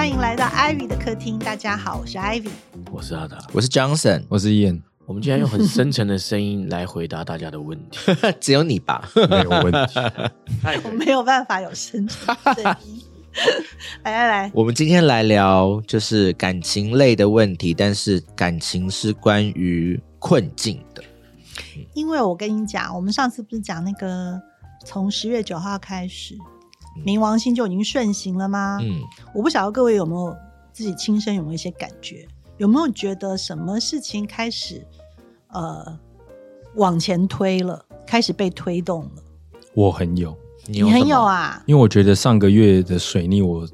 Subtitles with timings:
[0.00, 1.38] 欢迎来到 Ivy 的客厅。
[1.38, 2.48] 大家好，我是 Ivy。
[2.90, 7.98] 我是阿达，我是 Johnson，我是燕，我们今天用很深沉的声音来回答大家的问题。
[8.40, 9.06] 只有你吧？
[9.28, 10.00] 没有问题。
[10.84, 13.02] 我没有办法有深沉的声音。
[14.02, 21.04] 来来来， 我们今天来聊就是感情类的问题，但是感情是关于困境的。
[21.92, 24.40] 因为我跟你讲，我们上次不是讲那个
[24.86, 26.38] 从十月九号开始，
[27.04, 28.78] 冥王星就已经顺行了吗？
[28.82, 29.00] 嗯，
[29.34, 30.36] 我不晓得各位有没有
[30.72, 32.26] 自己亲身有没有一些感觉，
[32.58, 34.86] 有没有觉得什么事情开始
[35.48, 35.98] 呃
[36.74, 39.22] 往前推了，开始被推动了？
[39.74, 41.06] 我很有，你你很？
[41.06, 43.66] 有啊，因为我觉得上个月的水逆我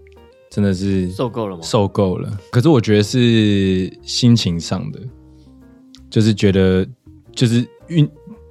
[0.50, 1.62] 真的是受够了吗？
[1.62, 2.38] 受够了。
[2.50, 5.00] 可是我觉得是心情上的，
[6.08, 6.86] 就是觉得
[7.34, 8.08] 就是运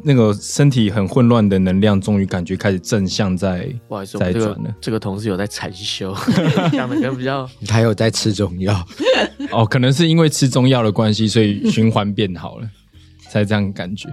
[0.07, 4.69] 那个身体很混乱的能量，终于感觉开始正向在不好意思，我们这在转了。
[4.69, 6.15] 个这个同事有在禅修，
[6.71, 8.85] 讲的跟比较还有在吃中药，
[9.51, 12.69] 哦，可能是因为吃中药的关系，所以循环变好了，
[13.31, 14.07] 才这样感觉。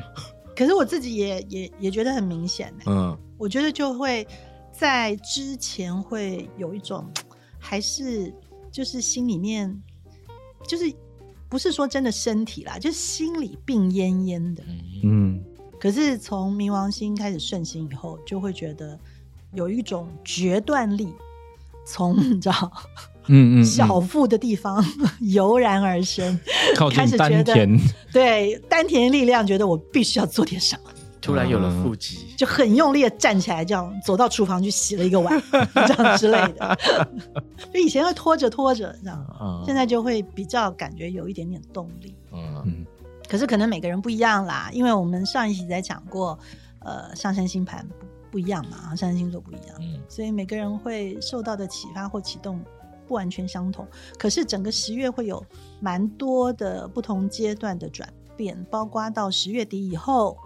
[0.56, 4.26] 可是我自己也也也觉得很明显、欸，嗯，我觉得就会
[4.72, 7.06] 在之前会有一种，
[7.58, 8.32] 还是
[8.70, 9.78] 就是心里面，
[10.66, 10.90] 就是
[11.50, 14.62] 不是说真的身体啦，就是心里病恹恹的。
[15.04, 15.42] 嗯，
[15.82, 18.96] 可是从冥王星开始顺行以后，就会觉得
[19.52, 21.12] 有一种决断力，
[21.84, 22.70] 从 你知道
[23.26, 24.80] 嗯嗯，嗯小腹的地方
[25.18, 26.38] 油然而生，
[26.76, 27.80] 靠开始近觉得丹田，
[28.12, 30.90] 对丹田力量，觉得我必须要做点什么。
[31.20, 35.42] 突然有了腹肌，就很用力的站起来，这样走到厨房去洗了一个碗，
[35.74, 36.78] 这样之类的。
[37.72, 42.14] 就以前会拖着拖着这样，嗯现在就会比较感觉有一点点动力。
[42.32, 42.86] 嗯嗯
[43.32, 46.38] 可是可能每个人不一样啦，因为我们上一集在讲过，
[46.80, 52.62] 呃，上升星盘不不一样嘛，上升星座不一样，嗯所以每个人会受到的启发或启动
[53.08, 53.88] 不完全相同。
[54.18, 55.42] 可是整个十月会有
[55.80, 58.06] 蛮多的不同阶段的转
[58.36, 60.36] 变，包括到十月底以后，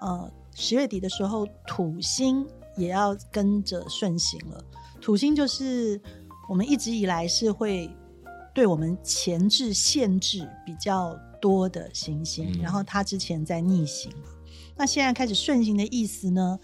[0.00, 4.62] 呃，十月底的时候土星也要跟着顺行了。
[5.00, 6.00] 土星就是
[6.48, 7.90] 我们一直以来是会
[8.54, 14.28] 对我们前置限制比较多的行星，嗯然后它之前在逆行嘛。
[14.76, 16.58] 那现在开始顺行的意思呢，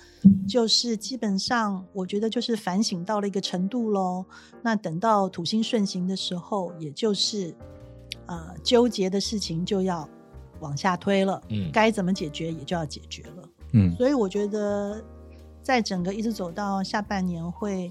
[0.46, 4.24] 就是基本上我觉得就是反省到了一个程度喽。
[4.62, 7.52] 那等到土星顺行的时候，也就是
[8.26, 10.08] 呃纠结的事情就要
[10.60, 13.48] 往下推了，嗯该怎么解决也就要解决了。
[13.72, 15.04] 嗯所以我觉得，
[15.60, 17.90] 在整个一直走到下半年，会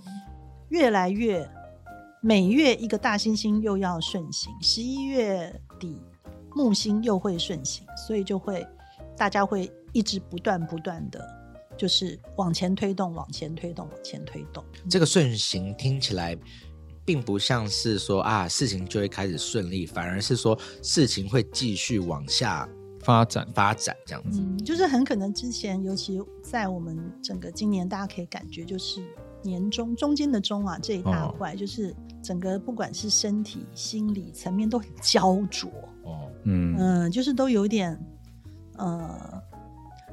[0.69, 1.45] 越来越
[2.21, 5.99] 每月一个大星星又要顺行，十一月底
[6.55, 8.65] 木星又会顺行，所以就会
[9.17, 11.25] 大家会一直不断不断的，
[11.77, 14.63] 就是往前推动，往前推动，往前推动。
[14.89, 16.37] 这个顺行听起来。
[17.05, 22.65] 并不像是说啊，事情就会开始顺利，反而是说事情会继续往下
[23.01, 24.39] 发展，发展，这样子。
[24.39, 29.05] 嗯，就是很可能之前，尤其在我们整个今年，大家可以感觉就是
[29.43, 31.93] 年中中间的中啊这一大块，就是
[32.23, 35.69] 整个不管是身体、心理层面都很焦灼，
[36.45, 37.99] 嗯、就是都有点
[38.77, 39.41] 呃，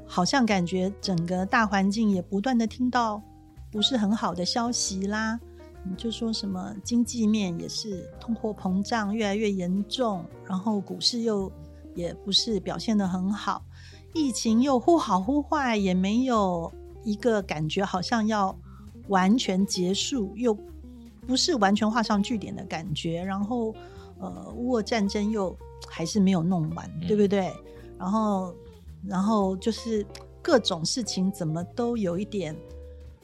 [0.06, 3.22] 好像感觉整个大环境也不断的听到
[3.70, 5.38] 不是很好的消息啦。
[5.82, 11.50] 你就说什么经济面也是通货膨胀越来越严重，然后股市又
[11.94, 13.62] 也不是表现的很好，
[14.12, 16.70] 疫情又忽好忽坏，也没有
[17.02, 18.54] 一个感觉好像要
[19.08, 20.54] 完全结束，又
[21.26, 23.24] 不是完全画上句点的感觉。
[23.24, 23.74] 然后
[24.18, 25.56] 呃，乌俄战争又
[25.88, 27.52] 还是没有弄完，对不对？
[27.98, 28.54] 然后
[29.06, 30.04] 然后就是
[30.42, 32.56] 各种事情怎么都有一点，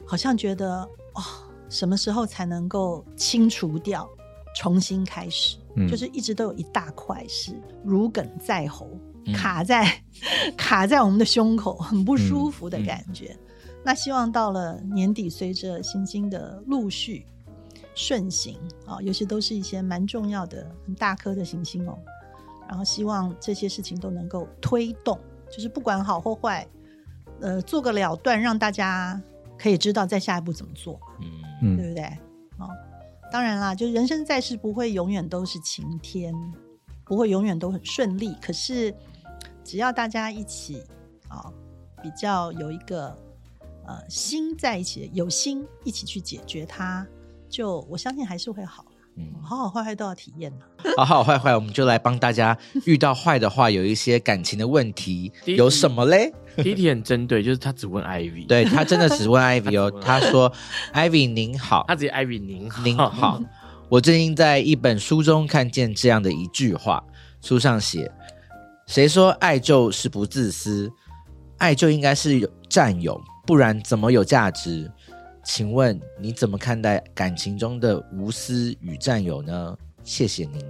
[0.05, 0.81] 好像觉得
[1.13, 1.23] 哦。
[1.69, 4.09] 什么时候才能够清除掉，
[4.55, 5.57] 重新开始？
[5.75, 7.53] 嗯就是一直都有一大块是
[7.83, 8.87] 如鲠在喉，
[9.25, 9.85] 嗯卡在
[10.55, 13.37] 卡在我们的胸口，很不舒服的感觉。
[13.83, 17.25] 那希望到了年底，随着行星的陆续
[17.93, 21.99] 顺行啊，尤其都是一些蛮重要的、很大颗的行星哦。
[22.67, 25.19] 然后希望这些事情都能够推动，
[25.49, 26.67] 就是不管好或坏，
[27.39, 29.21] 呃，做个了断，让大家
[29.57, 30.99] 可以知道在下一步怎么做。
[31.21, 31.27] 嗯
[31.61, 32.03] 嗯对不对？
[32.59, 32.69] 哦，
[33.31, 36.33] 当然啦，就人生在世不会永远都是晴天，
[37.03, 38.35] 不会永远都很顺利。
[38.41, 38.93] 可是
[39.63, 40.83] 只要大家一起
[41.29, 41.51] 啊、
[42.01, 43.17] 比较有一个
[43.85, 47.05] 呃心在一起，有心一起去解决它，
[47.49, 48.86] 就我相信还是会好啦。
[49.17, 50.65] 嗯好好坏坏都要体验呐。
[50.97, 56.31] 好好坏坏，我们就来帮大家遇到坏的话，有一些感情的问题有什么嘞？
[56.57, 60.51] 第一题很针对，就是他只问 Ivy，，对他真的只问 Ivy 哦，他说
[60.93, 63.39] ：“Ivy 您好，他直接 Ivy 您好，您好，
[63.89, 67.03] 我最近在一本书中看见这样的一句话，
[67.41, 68.11] 书上写
[68.87, 70.91] ：“谁说爱就是不自私？
[71.59, 74.91] 爱就应该是有占有，不然怎么有价值？”
[75.47, 79.77] 请问你怎么看待感情中的无私与占有呢？
[80.03, 80.61] 谢谢您。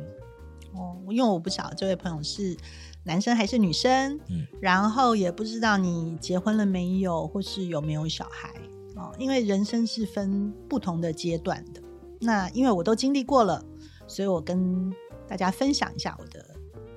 [0.76, 2.56] 哦，因为我不晓得这位朋友是
[3.04, 8.54] 男生还是女生，嗯然后也不知道你结婚了没有，或是有没有小孩
[8.96, 9.12] 哦。
[9.18, 11.82] 因为人生是分不同的阶段的。
[12.20, 13.64] 那因为我都经历过了，
[14.08, 14.94] 所以我跟
[15.28, 16.46] 大家分享一下我的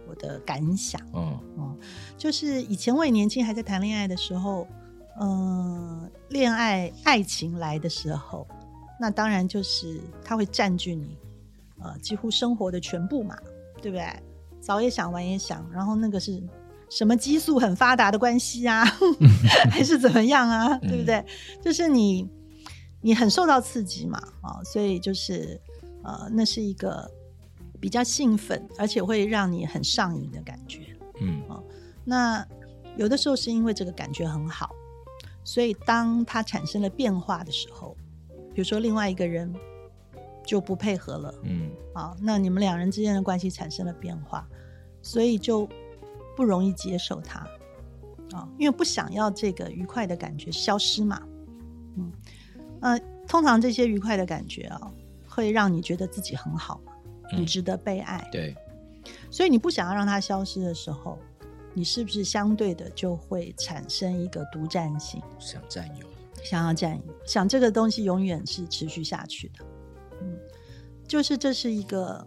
[0.07, 1.01] 我的感想。
[1.15, 1.79] 嗯
[2.19, 4.69] 就是以前我也年轻，还在谈恋爱的时候，
[5.19, 8.47] 嗯、恋爱爱情来的时候，
[9.01, 11.17] 那当然就是它会占据你，
[11.81, 13.37] 呃，几乎生活的全部嘛，
[13.83, 14.07] 对不对？
[14.61, 16.43] 早也想，晚也想，然后那个是
[16.91, 18.85] 什么激素很发达的关系啊，
[19.73, 21.25] 还是怎么样啊，对不对？
[21.63, 22.29] 就是你
[23.01, 25.59] 你很受到刺激嘛，啊、所以就是
[26.03, 27.11] 呃，那是一个
[27.81, 30.81] 比较兴奋，而且会让你很上瘾的感觉。
[31.21, 31.63] 嗯哦
[32.05, 32.47] 那
[32.97, 34.71] 有的时候是因为这个感觉很好，
[35.45, 37.97] 所以当它产生了变化的时候，
[38.55, 39.53] 比如说另外一个人
[40.45, 44.47] 就不配合了嗯啊，那你们两人之间的关系产生了变化，
[45.03, 45.69] 所以就
[46.37, 47.41] 不容易接受它
[48.33, 51.21] 啊，因为不想要这个愉快的感觉消失嘛。
[51.97, 52.13] 嗯，
[52.81, 54.93] 呃，通常这些愉快的感觉啊，
[55.29, 56.93] 会让你觉得自己很好嘛，
[57.33, 58.29] 你嗯值得被爱。
[58.31, 58.55] 对，
[59.31, 61.19] 所以你不想要让它消失的时候，
[61.75, 66.07] 你是不是相对的就会产生一个独占性，想占有。
[66.43, 69.65] 想要占有，想这个东西永远是持续下去的。
[70.23, 70.39] 嗯，
[71.07, 72.27] 就是这是一个，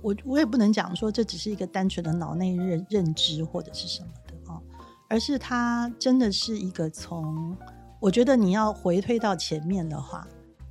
[0.00, 4.62] 我我也不能讲说这只是一个单纯的脑内认认知或者是什么的啊、
[5.08, 7.56] 而是它真的是一个从，
[7.98, 10.24] 我觉得你要回推到前面的话，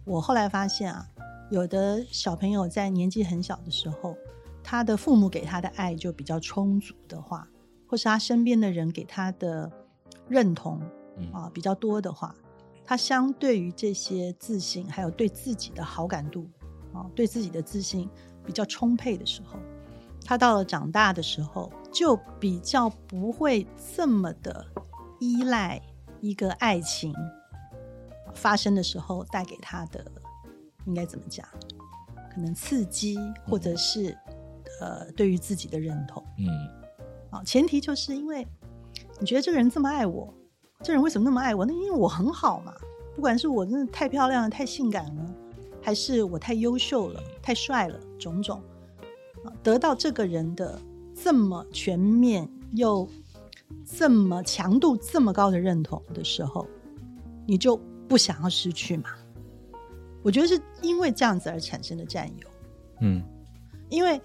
[0.05, 1.05] 我后来发现啊，
[1.49, 4.15] 有的小朋友在年纪很小的时候，
[4.63, 7.45] 他的父母给他的爱就比较充足的话，
[7.91, 9.69] 或是他身边的人给他的
[10.29, 10.81] 认同
[11.17, 12.33] 嗯啊比较多的话，
[12.85, 16.49] 他相对于这些自信，还有对自己的好感度
[16.93, 18.09] 啊，对自己的自信
[18.45, 19.59] 比较充沛的时候，
[20.23, 24.65] 他到了长大的时候，就比较不会这么的
[25.19, 25.81] 依赖
[26.21, 27.13] 一个爱情
[28.33, 30.09] 发生的时候带给他的，
[30.85, 31.45] 应该怎么讲？
[32.33, 34.17] 可能刺激，或者是、
[34.79, 36.25] 呃，对于自己的认同。
[36.37, 36.47] 嗯
[37.31, 38.45] 啊，前提就是因为
[39.19, 40.31] 你觉得这个人这么爱我，
[40.83, 41.65] 这人为什么那么爱我？
[41.65, 42.73] 那因为我很好嘛，
[43.15, 45.33] 不管是我真的太漂亮了、太性感了，
[45.81, 48.61] 还是我太优秀了、太帅了，种种
[49.43, 50.79] 啊，得到这个人的
[51.15, 53.07] 这么全面又
[53.85, 56.67] 这么强度这么高的认同的时候，
[57.47, 57.77] 你就
[58.07, 59.09] 不想要失去嘛？
[60.23, 62.47] 我觉得是因为这样子而产生的占有。
[62.99, 63.23] 嗯
[63.89, 64.21] 因为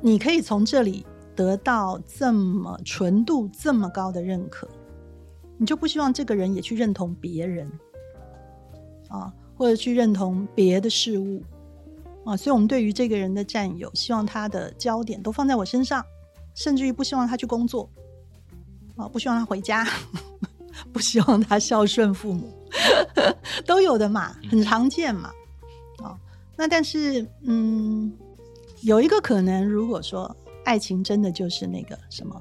[0.00, 4.68] 你可以从这里得到这么纯度这么高的认可，
[5.56, 7.70] 你就不希望这个人也去认同别人
[9.08, 11.42] 啊，或者去认同别的事物
[12.24, 16.04] 啊，所以我们对于这个人的占有，希望他的焦点都放在我身上，
[16.54, 17.88] 甚至于不希望他去工作
[18.96, 19.86] 啊，不希望他回家，
[20.92, 22.52] 不希望他孝顺父母，
[23.66, 25.30] 都有的嘛，很常见嘛。
[26.02, 26.18] 啊，
[26.56, 28.12] 那但是，嗯，
[28.80, 32.40] 有一个可能，如果说爱情真的就是那个什么，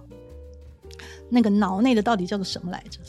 [1.29, 2.99] 那个脑内的到底叫做什么来着？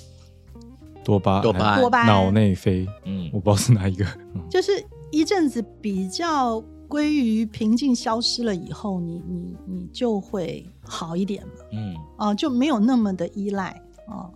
[1.04, 3.28] 多巴多巴多巴脑内啡，嗯。
[3.32, 4.04] 我不知道是哪一个。
[4.34, 4.48] 嗯。
[4.48, 4.72] 就是
[5.10, 11.52] 一阵子比较归于平静消失了以后，你你你就会好一点嘛。
[11.72, 11.96] 嗯。
[12.16, 13.70] 啊，就没有那么的依赖。
[14.06, 14.30] 啊。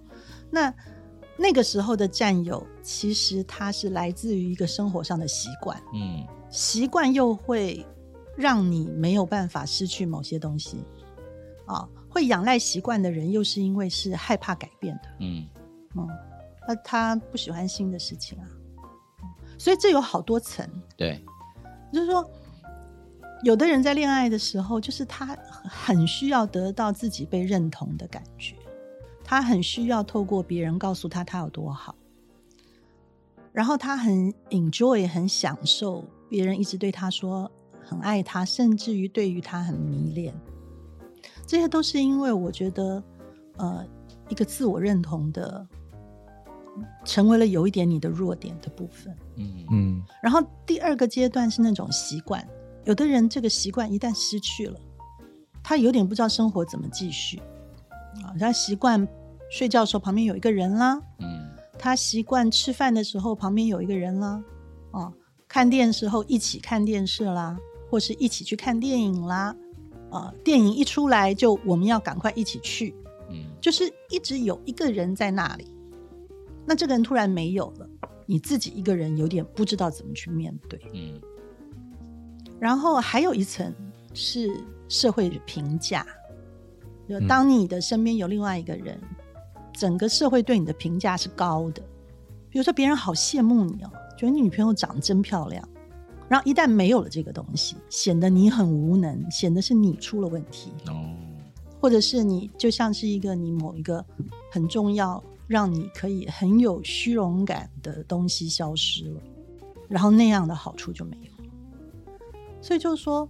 [0.50, 0.74] 那
[1.36, 6.26] 那个时候的占有，其实它是来自于一个生活上的习惯，嗯。
[6.50, 7.86] 习惯又会
[8.36, 10.84] 让你没有办法失去某些东西。
[11.66, 11.88] 啊。
[12.08, 15.46] 会仰赖习惯的人，又是因为是害怕改变的，嗯。
[15.96, 16.08] 嗯，
[16.66, 18.48] 那他不喜欢新的事情啊，
[19.22, 19.28] 嗯
[19.58, 20.66] 所以这有好多层。
[20.96, 21.22] 对，
[21.92, 22.30] 就是说，
[23.42, 28.56] 有的人在恋爱的时候，就是他很需要得到自己被认同的感觉，
[29.22, 31.94] 他很需要透过别人告诉他他有多好，
[33.52, 37.50] 然后他很 enjoy 很享受别人一直对他说
[37.88, 40.34] 很爱他，甚至于对于他很迷恋，
[41.46, 43.02] 这些都是因为我觉得，
[43.58, 43.86] 呃，
[44.28, 45.64] 一个自我认同的，
[47.04, 49.16] 成为了有一点你的弱点的部分。
[49.36, 49.64] 嗯。
[49.70, 50.02] 嗯。
[50.20, 52.44] 然后第二个阶段是那种习惯，
[52.84, 54.78] 有的人这个习惯一旦失去了，
[55.62, 57.38] 他有点不知道生活怎么继续。
[58.24, 58.34] 啊。
[58.38, 59.06] 他习惯
[59.48, 61.46] 睡觉的时候旁边有一个人啦，嗯。
[61.78, 64.42] 他习惯吃饭的时候旁边有一个人啦，
[64.92, 65.12] 啊，
[65.46, 67.56] 看电视后一起看电视啦，
[67.90, 69.54] 或是一起去看电影啦。
[70.10, 72.94] 呃，电影一出来就我们要赶快一起去，
[73.28, 75.66] 嗯就是一直有一个人在那里。
[76.64, 77.88] 那这个人突然没有了，
[78.24, 80.80] 你自己一个人有点不知道怎么去面对。
[80.94, 81.20] 嗯
[82.58, 83.74] 然后还有一层
[84.14, 84.48] 是
[84.88, 86.06] 社会评价，
[87.08, 88.98] 就嗯当你的身边有另外一个人，
[89.74, 91.82] 整个社会对你的评价是高的。
[92.48, 95.68] 比如说，别人好羡慕你哦，觉得你女朋友长得真漂亮。
[96.28, 101.14] 然后一旦没有了这个东西，显得你很无能，显得是你出了问题，哦，
[101.80, 104.04] 或者是你就像是一个你某一个
[104.50, 109.20] 很重要，让你可以很有虚荣感的东西消失了，
[109.88, 112.20] 然后那样的好处就没有。
[112.60, 113.28] 所以就是说，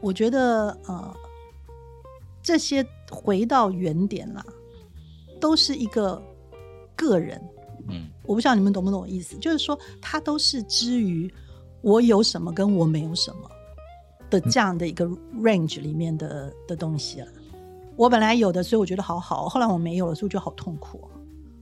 [0.00, 1.16] 我觉得呃，
[2.42, 4.44] 这些回到原点啦，
[5.40, 6.20] 都是一个
[6.96, 7.40] 个人。
[7.88, 11.32] 嗯我不知道你们懂不懂我意思，就是说，它都是基于
[11.80, 13.50] 我有什么跟我没有什么
[14.30, 15.06] 的这样的一个
[15.42, 17.26] range 里面的的东西了。
[17.96, 21.08] 我本来有的，所以我觉得好好；后来我没有了，所以我觉得好痛苦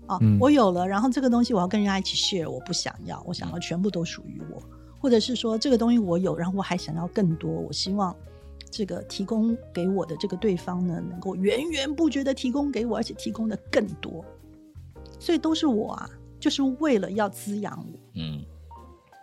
[0.06, 0.18] 啊。
[0.20, 4.62] 嗯我有了，然后这个东西我要跟人家一起 share，我不想要，我想要全部都属于我，
[4.98, 8.14] 或者是说这个东西我有，然后我还想要更多，我希望
[8.70, 14.24] 这个提供给我的这个对方呢，能够源源不绝的提供给我，而且提供的更多。
[15.18, 17.98] 所以都是我啊，就是为了要滋养我。
[18.14, 18.44] 嗯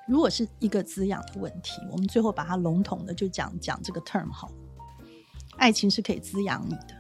[0.07, 4.53] 如果是一个滋养的问题，我们最后把它笼统的就讲讲这个 term 好了。
[5.57, 6.95] 爱情是可以滋养你的，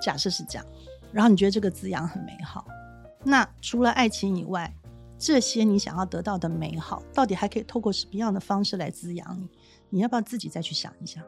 [0.00, 0.66] 假设是这样，
[1.12, 2.66] 然后你觉得这个滋养很美好，
[3.22, 4.74] 那除了爱情以外，
[5.18, 9.48] 这些你想要得到的美好，到底还可以透过什么样的方式来滋养你？
[9.90, 11.22] 你要不要自己再去想一想，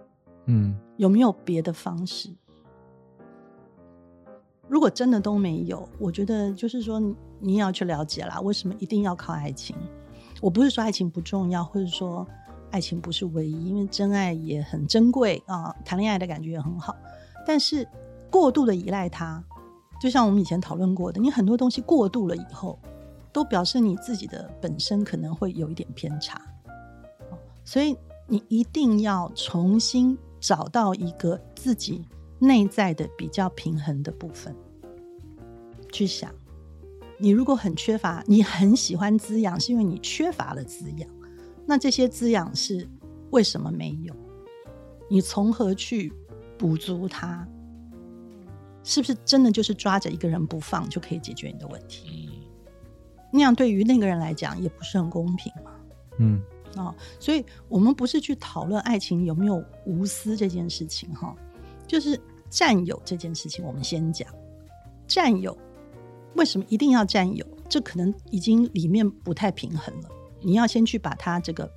[0.47, 2.35] 嗯有没有别的方式？
[4.67, 9.77] 如果真的都没有，我觉得就是说你你也要去了解啦，为什么一定要靠爱情？
[10.43, 12.27] 我不是说爱情不重要，或者说
[12.73, 16.97] 爱情不是唯一，因为真爱也很珍贵啊，谈恋爱的感觉也很好。
[17.47, 17.87] 但是
[18.29, 19.43] 过度的依赖它，
[20.01, 22.77] 就像我们以前讨论过的，你很多东西过度了以后，
[23.33, 26.43] 都表示你自己的本身可能会有一点偏差。
[27.65, 27.97] 所以
[28.27, 32.05] 你一定要重新找到一个自己
[32.41, 34.53] 内在的比较平衡的部分，
[35.93, 36.29] 去想。
[37.23, 41.09] 你如果很缺乏，你很喜欢滋养，是因为你缺乏了滋养。
[41.65, 42.89] 那这些滋养是
[43.31, 44.13] 为什么没有？
[45.09, 46.13] 你从何去
[46.59, 47.47] 补足它？
[48.83, 52.29] 是不是真的就是抓着一个人不放就可以解决你的问题？
[52.33, 52.43] 嗯
[53.31, 55.71] 那样对于那个人来讲也不是很公平嘛。
[56.19, 56.43] 嗯
[56.77, 61.37] 哦，所以我们不是去讨论爱情有没有无私这件事情哈，
[61.87, 64.29] 就是占有这件事情，我们先讲
[65.07, 65.57] 占有。
[66.35, 67.47] 为什么一定要占有？
[67.69, 70.09] 这可能已经里面不太平衡了。
[70.41, 71.71] 你要先去把它这个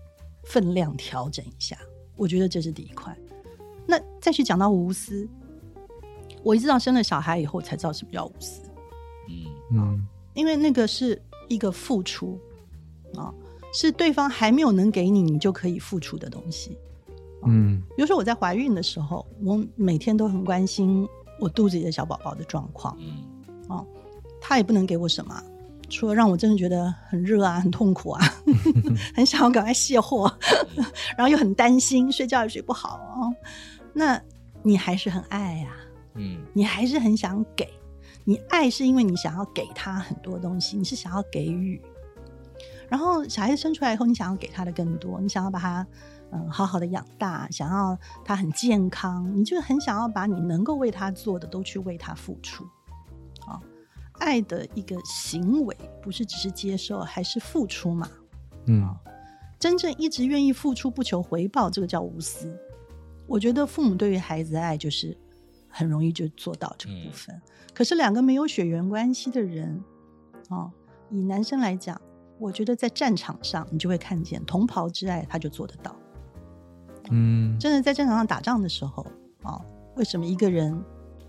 [0.43, 1.77] 分量调整一下，
[2.15, 3.15] 我觉得这是第一块。
[3.85, 5.27] 那再去讲到无私，
[6.43, 8.61] 我一直到生了小孩以后才知道什么叫无私。
[9.29, 12.39] 嗯嗯因为那个是一个付出
[13.15, 13.33] 啊、
[13.73, 16.77] 是对方还没有能给你，你就可以付出的东西。
[17.45, 21.07] 嗯比如说我在怀孕的时候，我每天都很关心
[21.39, 22.97] 我肚子里的小宝宝的状况，
[23.69, 23.85] 嗯
[24.47, 25.41] 他也不能给我什么，
[25.89, 28.21] 除了让我真的觉得很热啊、 很痛苦啊，
[29.15, 30.31] 很想要赶快卸货，
[31.17, 33.33] 然后又很担心，睡觉也睡不好哦。
[33.91, 34.21] 那
[34.61, 35.69] 你还是很爱呀、
[36.13, 37.67] 嗯你还是很想给，
[38.23, 41.81] 你爱是因为你想要给他很多东西，你是想要给予。
[42.87, 45.85] 然后小孩子生出来以后，你想要给他的更多，你想要把他
[46.31, 52.63] 嗯好好的养大，想要他很健康，你就很想要把你能够为他做的都去为他付出。
[54.17, 58.09] 啊、爱的一个行为不是只是接受，还是付出嘛？
[58.65, 58.95] 嗯
[59.57, 62.53] 真正一直愿意付出不求回报，这个叫无私。
[63.25, 65.17] 我觉得父母对于孩子的爱就是
[65.69, 67.41] 很容易就做到这个部分。
[67.73, 69.81] 可是两个没有血缘关系的人，
[70.49, 70.71] 哦，
[71.09, 71.99] 以男生来讲，
[72.37, 75.95] 我觉得在战场上你就会看见同袍之爱，他就做得到。
[77.09, 79.05] 嗯真的在战场上打仗的时候，
[79.43, 79.59] 哦，
[79.95, 80.79] 为什么一个人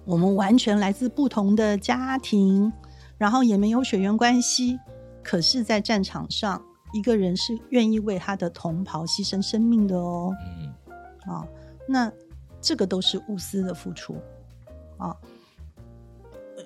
[0.06, 2.72] 我们完全来自不同的家庭，
[3.18, 4.78] 然后也没有血缘关系，
[5.22, 10.32] 可是，在战场上，一个人是愿意为他的同袍牺牲生命的哦。
[10.46, 10.72] 嗯
[11.34, 11.44] 啊、
[11.88, 12.10] 那
[12.60, 14.16] 这个都是无私的付出
[14.96, 15.14] 啊。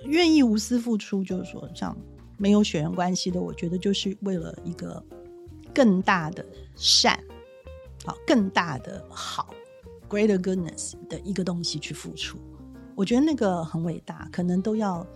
[0.05, 1.97] 愿意无私付出，就是说，像
[2.37, 5.03] 没有血缘关系的，我觉得就是为了一个
[5.75, 6.45] 更大的
[6.77, 7.19] 善，
[8.05, 9.49] 好，更大的好
[10.11, 12.39] ，greater goodness 的一个东西去付出。
[12.95, 15.07] 我觉得那个很伟大，可能都要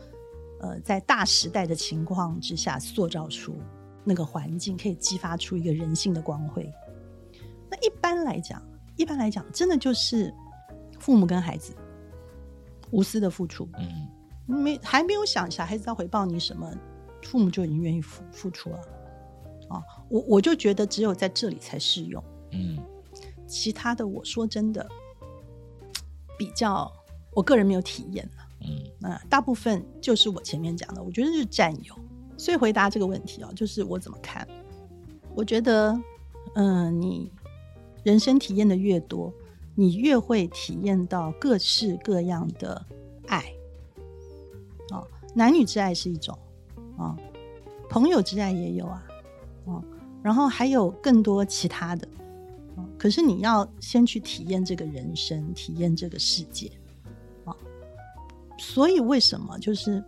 [0.60, 3.56] 呃在大时代的情况之下塑造出
[4.04, 6.72] 那个环境，可以激发出一个人性的光辉。
[7.70, 8.62] 那一般来讲，
[8.96, 10.32] 一般来讲，真的就是
[10.98, 11.74] 父母跟孩子
[12.90, 14.08] 无私的付出，嗯
[14.46, 16.70] 没还没有想小孩子要回报你什么，
[17.22, 18.78] 父母就已经愿意付付出了。
[19.68, 22.78] 啊，我我就觉得只有在这里才适用，嗯
[23.46, 24.86] 其他的我说真的
[26.38, 26.90] 比较，
[27.34, 28.44] 我个人没有体验了。
[28.66, 31.94] 嗯那大部分就是我前面讲的，我觉得是占有。
[32.36, 34.46] 所以回答这个问题啊，就是我怎么看？
[35.34, 36.00] 我觉得，
[36.54, 37.30] 嗯、你
[38.02, 39.32] 人生体验的越多，
[39.74, 42.84] 你越会体验到各式各样的
[43.26, 43.44] 爱。
[44.90, 46.36] 哦，男女之爱是一种，
[46.96, 47.16] 哦、
[47.88, 49.06] 朋友之爱也有啊，
[49.66, 49.84] 哦，
[50.22, 52.08] 然后还有更多其他的。
[52.76, 56.70] 哦可是你要先去体验这个人生，体验这个世界。
[58.58, 60.02] 所以为什么就是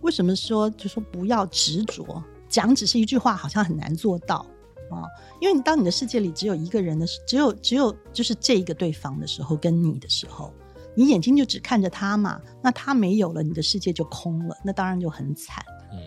[0.00, 4.44] 为什么说就说不要执着，讲只是一句话，好像很难做到
[4.90, 5.02] 啊、
[5.40, 10.52] 因为你当你的世界里只有一个人的时，只有只有就是这一个对方的时候，跟你的时候，
[10.94, 15.64] 你眼睛就只看着他嘛，那他没有了，你的世界就空了，那当然就很惨。
[15.92, 15.98] 嗯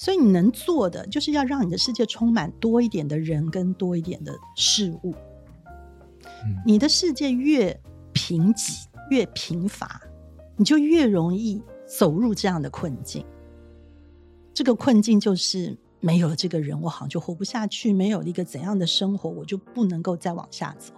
[0.00, 5.12] 所以你能做的就是要让你的世界充满多一点的人跟多一点的事物。
[6.64, 7.76] 你的世界越
[8.12, 10.00] 贫瘠、越贫乏，
[10.58, 13.24] 你就越容易走入这样的困境。
[14.52, 20.92] 这个困境就是没有了这个人，我好像就活不下去；没有了一个怎样的生活，我就不能够再往下走。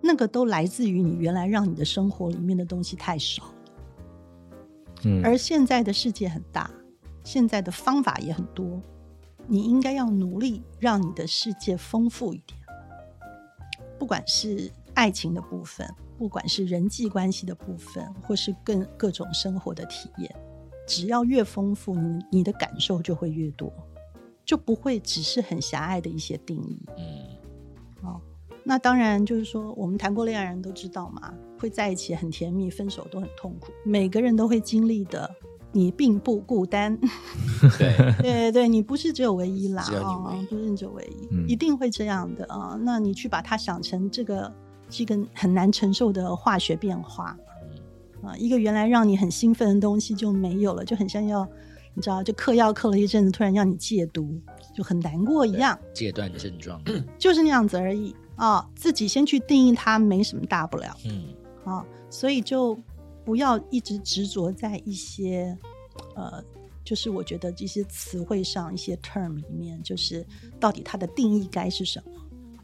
[0.00, 3.42] 那个都来自于你原来让你的生活里面的东西太少。
[5.04, 6.70] 嗯，而现在的世界很大，
[7.22, 8.80] 现在的方法也很多，
[9.46, 12.58] 你应该要努力让你的世界丰富一点。
[13.98, 15.86] 不管是爱情的部分，
[16.18, 20.34] 不管是人际关系的部分，或是更各种生活的体验，
[20.86, 23.72] 只要越丰富，你你的感受就会越多，
[24.44, 26.82] 就不会只是很狭隘的一些定义。
[26.98, 28.20] 嗯哦，
[28.64, 35.30] 那当然就是说，我们谈过恋爱的人都知道嘛，会在一起很甜蜜，分手都很痛苦，每个人都会经历的。
[35.70, 36.98] 你并不孤单，
[37.76, 44.50] 对， 对对对，你不是只有唯一啦，只有你唯一哦，不是只有唯一，嗯一定会这样的啊、那你去把它想成这个
[44.90, 47.36] 是一个很难承受的化学变化。
[48.20, 51.48] 啊、一个原来让你很兴奋的东西就没有了，就很像要
[51.94, 54.28] 你知道，就嗑药嗑了一阵子，突然要你戒毒，
[54.74, 55.78] 就很难过一样。
[55.94, 56.82] 戒断症状，
[57.16, 58.14] 就是那样子而已。
[58.34, 61.34] 啊、自己先去定义它，没什么大不了嗯。
[61.64, 62.76] 啊、所以就
[63.24, 65.56] 不要一直执着在一些
[66.16, 66.42] 呃，
[66.84, 70.26] 就是我觉得这些词汇上一些 term 里面，就是
[70.58, 72.12] 到底它的定义该是什么。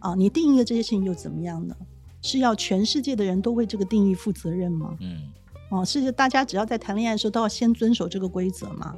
[0.00, 1.76] 啊、你定义的这些事情又怎么样呢？
[2.24, 4.96] 是要全世界的人都为这个定义负责任吗？
[5.00, 5.30] 嗯
[5.70, 8.96] 哦，是大家只要在谈恋爱的时候都要先遵守这个规则吗？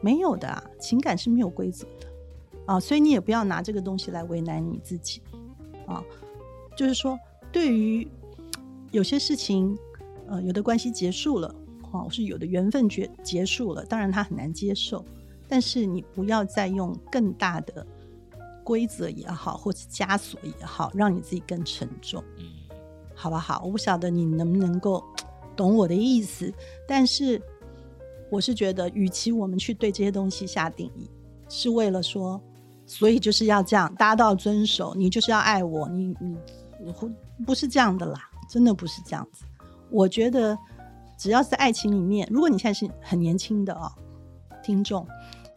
[0.00, 2.06] 没有的啊，情感是没有规则的
[2.66, 5.20] 啊，所以你也不要拿这个东西来为难你自己
[5.84, 6.00] 啊。
[6.76, 7.18] 就是说，
[7.50, 8.06] 对于
[8.92, 9.76] 有些事情，
[10.28, 11.52] 呃，有的关系结束了，
[11.90, 15.04] 啊，或是有的缘分结结束了，当然他很难接受，
[15.48, 17.84] 但是你不要再用更大的
[18.62, 22.22] 规则也好，或者枷锁也好，让你自己更沉重。
[22.38, 22.44] 嗯
[23.20, 23.60] 好不好？
[23.62, 25.04] 我不晓得你能不能够
[25.54, 26.50] 懂我的意思，
[26.88, 27.38] 但是
[28.30, 31.10] 我是觉得，与其我们去对这些东西下定义，
[31.46, 32.40] 是为了说，
[32.86, 36.34] 所以就是要这样，大家都要遵守，你就是要爱我，你你
[36.82, 37.10] 你不
[37.44, 39.44] 不是这样的啦，真的不是这样子。
[39.90, 40.56] 我觉得，
[41.18, 43.92] 只要是爱情里面，如果你现在是很年轻的哦，
[44.62, 45.06] 听众，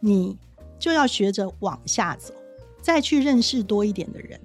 [0.00, 0.36] 你
[0.78, 2.34] 就要学着往下走，
[2.82, 4.38] 再去认识多一点的人。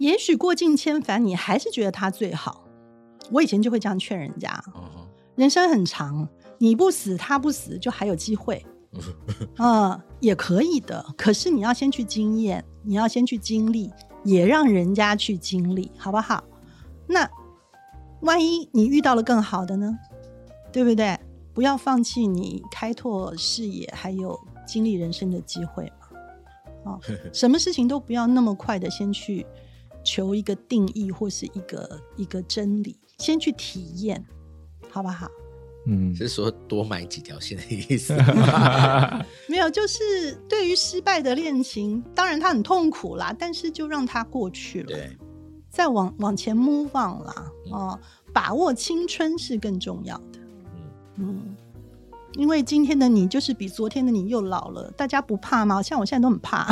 [0.00, 2.64] 也许过尽千帆，你还是觉得他最好。
[3.30, 4.64] 我以前就会这样劝人家：
[5.36, 8.64] 人生很长，你不死，他不死，就还有机会。
[9.58, 11.04] 呃， 也可以的。
[11.18, 13.92] 可是你要先去经验，你要先去经历，
[14.24, 16.42] 也让人家去经历，好不好？
[17.06, 17.28] 那
[18.22, 19.98] 万一你遇到了更好的呢？
[20.72, 21.14] 对不对？
[21.52, 26.92] 不要放弃你开拓视野还有经历人生的机会嘛。
[26.92, 27.00] 哦，
[27.34, 29.44] 什么事情都不要那么快的先去
[30.04, 34.24] 求一个定义或是一个一个真理，先去体验，
[34.88, 35.28] 好不好？
[35.86, 38.14] 嗯，是说多买几条线的意思。
[39.48, 45.16] 没有，就是对于失败的恋情，当然他很痛苦啦，但是就让它过去了，对，
[45.70, 47.72] 再往往前 move on 啦，嗯。
[47.72, 48.00] 哦，
[48.32, 50.38] 把握青春是更重要的，
[51.16, 51.40] 嗯。
[51.40, 51.56] 嗯，
[52.34, 55.82] 因为今天的你就是比昨天的你又老了，大家不怕吗？
[55.82, 56.66] 像我现在都很怕，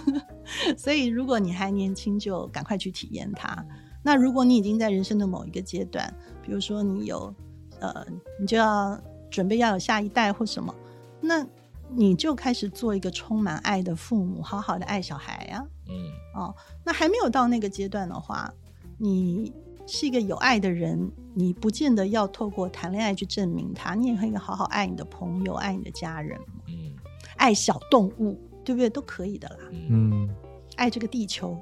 [0.76, 3.64] 所以如果你还年轻，就赶快去体验它。
[4.02, 7.34] 那如果你已经在人生的某一个阶段，比如说你有
[7.80, 8.04] 呃，
[8.38, 10.74] 你就要准备要有下一代或什么，
[11.20, 11.46] 那
[11.88, 15.64] 你就开始做一个充满爱的父母，好好的爱小孩啊。
[15.88, 15.94] 嗯
[16.34, 18.52] 哦，那还没有到那个阶段的话，
[18.98, 19.50] 你
[19.86, 26.94] 是一个有爱的人，你不见得要透过谈恋爱去证明他，你也可以好好爱你的朋友，爱你的家人，嗯。
[27.36, 28.88] 爱小动物，对不对？
[28.88, 30.28] 都可以的啦，嗯，嗯，
[30.76, 31.58] 爱这个地球，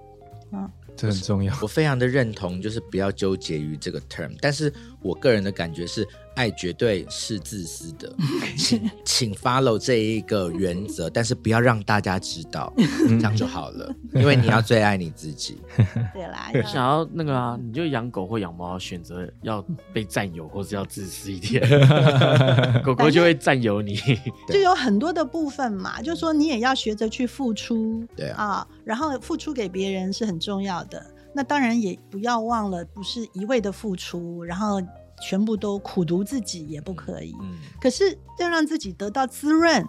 [0.50, 1.52] 啊，这很重要。
[1.62, 6.06] 我非常的认同，就是不要纠结于这个 term，但是我个人的感觉是，
[6.37, 8.14] 爱绝对是自私的，
[8.57, 12.73] 请请 follow 这一个原则， 但是不要让大家知道，
[13.09, 15.61] 这样就好了，因为你要最爱你自己。
[16.14, 21.62] 对啦，想要要那个啊，你就养狗或养猫，选择要被占有，或是要自私一点，
[22.85, 23.97] 狗狗就会占有你。
[24.49, 31.03] 就有很多的部分嘛，就说你也要学着去付出，对啊然后付出给别人是很重要的。
[31.35, 34.83] 那当然也不要忘了，不是一味的付出，然后
[35.22, 37.32] 全部都苦读自己也不可以。
[37.40, 39.87] 嗯可是要让自己得到滋润，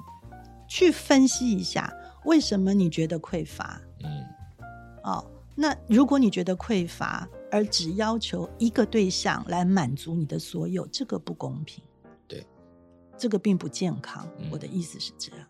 [0.67, 1.91] 去分析一下
[2.25, 4.09] 为什么你觉得匮乏嗯
[5.03, 5.25] 哦。
[5.55, 11.83] 那如果你觉得匮乏，而只要求一个对象来满足你的所有，这个不公平。
[12.27, 12.43] 对，
[13.17, 14.27] 这个并不健康。
[14.39, 15.47] 嗯我的意思是这样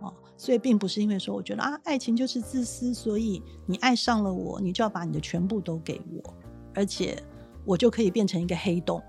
[0.00, 6.34] 哦，所以并不是因为说我觉得啊，爱情就是自私，所以你爱上了我，你就要把你的全部都给我，
[6.74, 7.16] 而且
[7.64, 9.02] 我就可以变成一个黑洞，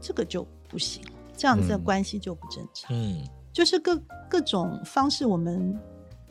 [0.00, 1.02] 这个就不行，
[1.36, 2.96] 这样子的嗯关系就不正常。
[2.96, 5.76] 嗯就是各各种方式，我们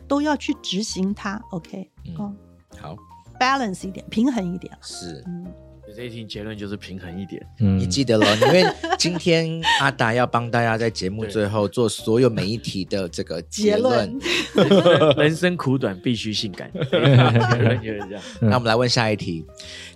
[0.07, 1.39] 都要去执行它。
[1.51, 2.37] OK，嗯嗯
[2.77, 2.95] 好
[3.37, 4.71] ，，balance 一点，平衡一点。
[4.81, 5.45] 是嗯，
[5.93, 7.45] 这一题结论就是平衡一点。
[7.59, 8.63] 嗯 你记得了，因为
[8.97, 14.17] 今天阿达要帮大家在节目最后做所有每一题的这个结结论
[14.55, 15.15] 论。
[15.19, 16.71] 人生苦短，必须性感。
[16.71, 18.23] 结论就是这样。
[18.39, 19.45] 那我们来问下一题。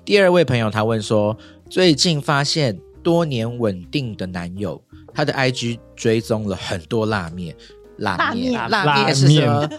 [0.03, 1.37] 第二位朋友他问说，
[1.69, 4.81] 最近发现多年稳定的男友，
[5.13, 7.55] 他的 IG 追踪了很多辣面，
[7.97, 9.69] 辣面，辣辣面是什么？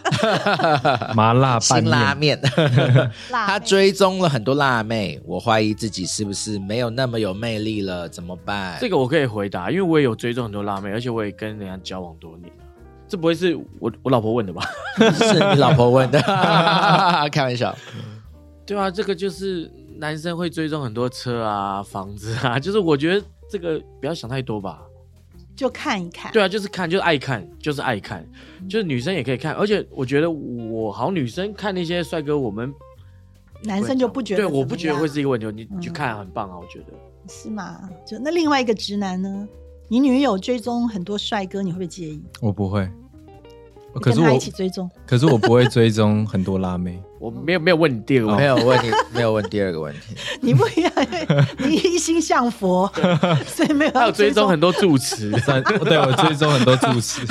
[1.17, 1.83] 麻辣拌
[2.17, 2.41] 面，
[3.31, 8.09] 辣妹他追踪了很多辣妹，我怀疑自己是不是没有那么有魅力了？
[8.09, 8.77] 怎么办？
[8.81, 12.65] 这个我可以回答，因为我也有追踪很多辣妹，而且我也跟人家交往多年了。
[13.07, 14.63] 这不会是我我老婆问的吧？
[15.19, 16.21] 是你老婆问的，
[17.31, 17.77] 开玩笑。
[18.67, 19.71] 对啊，这个就是
[20.05, 24.83] 男生会追踪很多车啊、 房子啊，就是我觉得这个不要想太多吧。
[25.57, 26.31] 就看一看。
[26.31, 28.23] 对啊，就是看，就是爱看，就是爱看，
[28.69, 32.71] 就是女生也可以看，而且我觉得我好像女生看那些帅哥，我们
[33.63, 36.87] 男生就不觉得对，我不觉得会是一个问题，你嗯去看很棒啊，我觉得。
[37.31, 37.89] 是吗？
[38.07, 39.49] 就那另外一个直男呢？
[39.89, 42.23] 你女友追踪很多帅哥，你会不会介意？
[42.43, 42.87] 我不会。
[43.95, 47.01] 你可是我一起，追踪，可是我不会追踪很多辣妹。
[47.21, 50.01] 我没有没有问你第二个问题，没有问你，没有问第二个问题。
[50.43, 50.93] 你不一样，
[51.59, 52.91] 你一心向佛，
[53.47, 57.23] 所以没有要还有追踪很多住持，但对我追踪很多住持，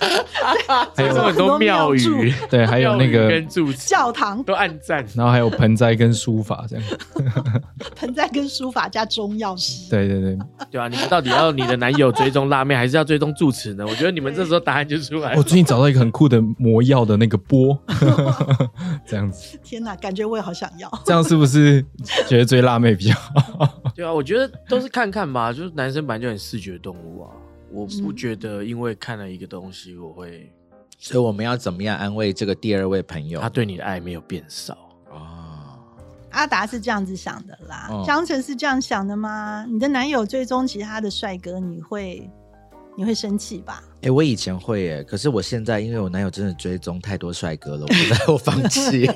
[0.96, 5.04] 还有很多庙宇， 对，还有那个，跟住教堂都暗赞。
[5.14, 6.84] 然后还有盆栽跟书法这样。
[7.96, 9.88] 盆栽跟书法加中药师。
[9.90, 10.38] 对对对，
[10.70, 13.84] 对啊，你们到底要你的男友追踪辣妹，还是要追踪住持呢？
[13.88, 15.38] 我觉得你们这时候答案就出来了。
[15.38, 17.78] 我最近找到一个很酷的魔药的那个波，
[19.06, 20.90] 这样子，天哪，感觉我也好想要。
[21.04, 21.84] 这样是不是
[22.28, 23.14] 觉得追辣妹比较
[23.58, 23.82] 好？
[23.94, 27.30] 对啊，我觉得都是看看吧，就是男生本来就很视觉动物啊。
[27.74, 30.52] 我不嗯觉得因为看了一个东西，我会
[30.98, 33.40] 所以我们要怎么样安慰这个第二位朋友？
[33.40, 34.78] 他对你的爱没有变少。
[35.10, 35.78] 哦，
[36.30, 39.66] 阿达是这样子想的啦嗯，江晨是这样想的吗？
[39.68, 42.30] 你的男友追踪其他的帅哥，你会
[42.96, 43.82] 你会生气吧？
[44.02, 47.86] 哎、我以前会耶，可是我现在因为我男友真的追踪太多帅哥了，
[48.26, 49.06] 我我放弃。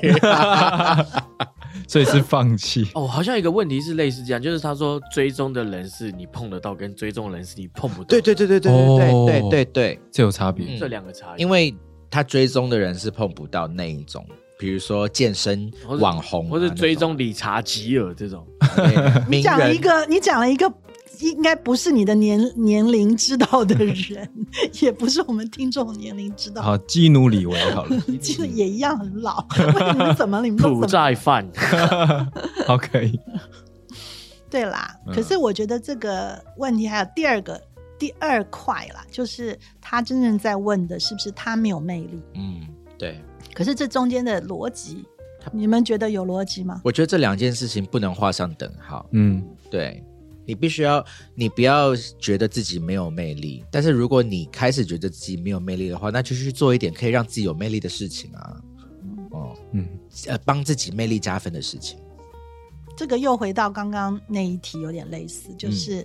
[1.87, 2.87] 所以是放弃。
[2.93, 8.07] 哦，好像有一个问题是类似这样，就是他说追踪的人是你碰得到，跟追踪的人是你碰不到。
[8.07, 10.65] 对对对对对对对对对对，这有差别。
[10.67, 11.41] 嗯这两个差异。
[11.41, 11.75] 因为
[12.09, 14.25] 他追踪的人是碰不到那一种，
[14.57, 18.45] 比如说健身网红啊、或者追踪理查吉尔这种，
[19.29, 20.71] 你讲了一个，你讲了一个。
[21.19, 24.29] 应该不是你的年年龄知道的人，
[24.81, 29.45] 也不是我们听众年龄知道，好，基努里维好了，其实 也一样很老。
[29.73, 31.47] 问你们怎么，你们都土怎么债犯。
[32.65, 33.19] 好可以。
[34.49, 37.61] 对啦，嗯可是我觉得这个问题还有第二个
[37.99, 42.19] 第二块啦，就是他真正在问的是不是他没有魅力？
[42.33, 42.61] 嗯，
[42.97, 43.21] 对，
[43.53, 45.05] 可是这中间的逻辑，
[45.51, 46.81] 你们觉得有逻辑吗？
[46.83, 49.05] 我觉得这两件事情不能画上等号。
[49.11, 50.03] 嗯，对
[50.49, 58.59] 你必须要，你不要觉得自己没有魅力，但是如果你开始觉得自己没有魅力的话，那就去做一点可以让自己有魅力的事情啊。
[59.29, 59.87] 哦，嗯，
[60.25, 61.99] 呃，帮自己魅力加分的事情。
[62.97, 66.03] 这个又回到刚刚那一题有点类似，就是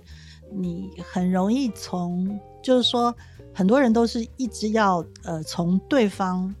[0.53, 3.11] 你很容易从，就是说
[3.51, 6.53] 很多人都是一直要呃从对方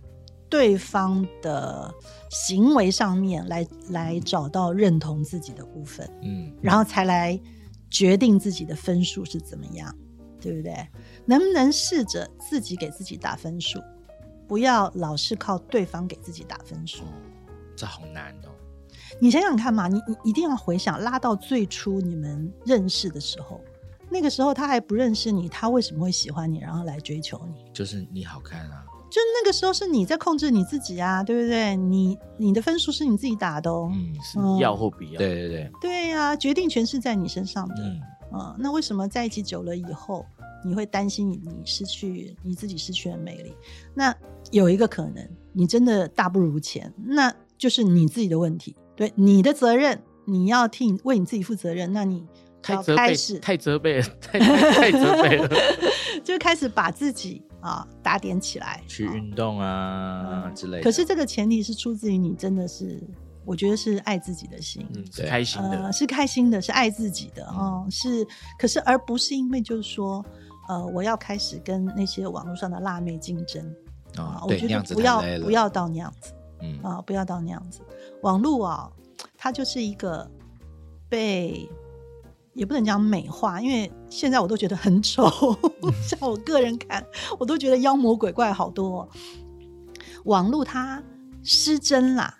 [0.49, 1.93] 对方的
[2.31, 7.39] 行为上面来来找到认同自己的部分，嗯，然后才来
[7.89, 9.95] 决定自己的分数是怎么样，
[10.39, 10.87] 对不对？
[11.25, 13.79] 能不能试着自己给自己打分数，
[14.47, 17.03] 不要老是靠对方给自己打分数？
[17.75, 18.49] 这好难哦。
[19.19, 23.61] 你想想看嘛，你你一定要回想，拉到最初你们认识的时候，
[24.09, 27.65] 那个时候他还不认识你，他为什么会喜欢你，然后来追求你？
[27.73, 28.84] 就是你好看啊，
[29.15, 31.73] 就那个时候是你在控制你自己啊，对不对？
[31.77, 33.89] 你你的分数是你自己打的哦。
[33.93, 35.17] 嗯，是要或不要。
[35.17, 37.75] 对对对，对呀、决定权是在你身上的。
[37.77, 38.01] 嗯
[38.33, 40.25] 嗯，那为什么在一起久了以后，
[40.65, 43.53] 你会担心你你失去你自己失去了魅力？
[43.93, 44.13] 那
[44.51, 51.93] 有一个可能，你真的大不如前，那就是你自己的问题，对你的责任，你要替为你自己负责任。
[51.93, 52.19] 那你
[52.61, 55.49] 就要太责备开始，太责备了，太太太责备了。
[56.21, 60.83] 就开始把自己啊打点起来，啊去运动啊嗯之类的。
[60.83, 63.01] 可是这个前提是出自于你真的是，
[63.43, 64.85] 我觉得是爱自己的心。
[64.93, 65.91] 嗯，是对开心的呃，。
[65.91, 68.25] 是开心的，是爱自己的哦，是，
[68.59, 70.23] 可是而不是因为就是说，
[70.67, 73.65] 呃，我要开始跟那些网络上的辣妹竞争
[74.15, 77.81] 啊，哦，我对，觉得不要不，要到那样子嗯啊，不要到那样子。
[78.21, 78.91] 网络啊，
[79.37, 80.29] 它就是一个
[81.09, 81.69] 被
[82.55, 85.29] 也不能讲美化，因为现在我都觉得很丑，
[86.07, 87.05] 像我个人看，
[87.37, 89.09] 我都觉得妖魔鬼怪好多哦、
[90.23, 91.03] 网络它
[91.43, 92.33] 失真啦，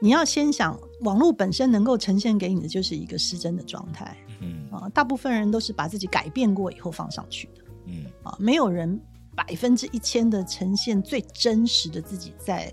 [0.00, 4.88] 你要先想，网络本身能够呈现给你的就是一个失真的状态嗯啊。
[4.88, 8.98] 大部分人都是把自己改变过以后放上去的嗯啊，没有人
[9.36, 12.72] 百分之一千的呈现最真实的自己在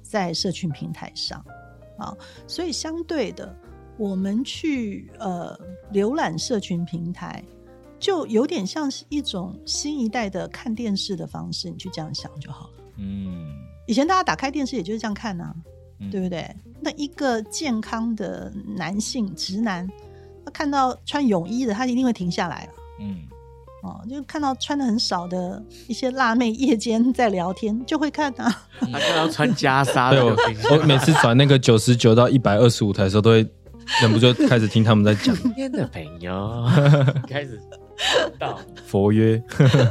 [0.00, 1.44] 在社群平台上
[1.98, 2.16] 啊。
[2.46, 3.54] 所以相对的，
[3.96, 5.58] 我们去呃
[5.92, 7.42] 浏览社群平台，
[7.98, 12.72] 就有点像是一种新一代的看电视的方式，你去这样想就好了。
[12.96, 13.54] 嗯
[13.86, 15.54] 以前大家打开电视也就是这样看呐、
[16.00, 16.48] 嗯对不对？
[16.80, 19.88] 那一个健康的男性直男，
[20.44, 22.68] 他看到穿泳衣的，他一定会停下来啊。
[23.00, 23.22] 嗯，
[23.82, 28.66] 哦，就看到穿的很少的一些辣妹夜间在聊天，就会看啊。
[28.80, 33.46] 他看到穿袈裟的我每次转那个九十九到一百二十五台的时候，都会
[34.00, 35.34] 忍不住开始听他们在讲。
[35.36, 36.64] 今天的朋友
[37.28, 37.60] 开始
[38.38, 38.58] 到。
[38.86, 39.42] 佛约。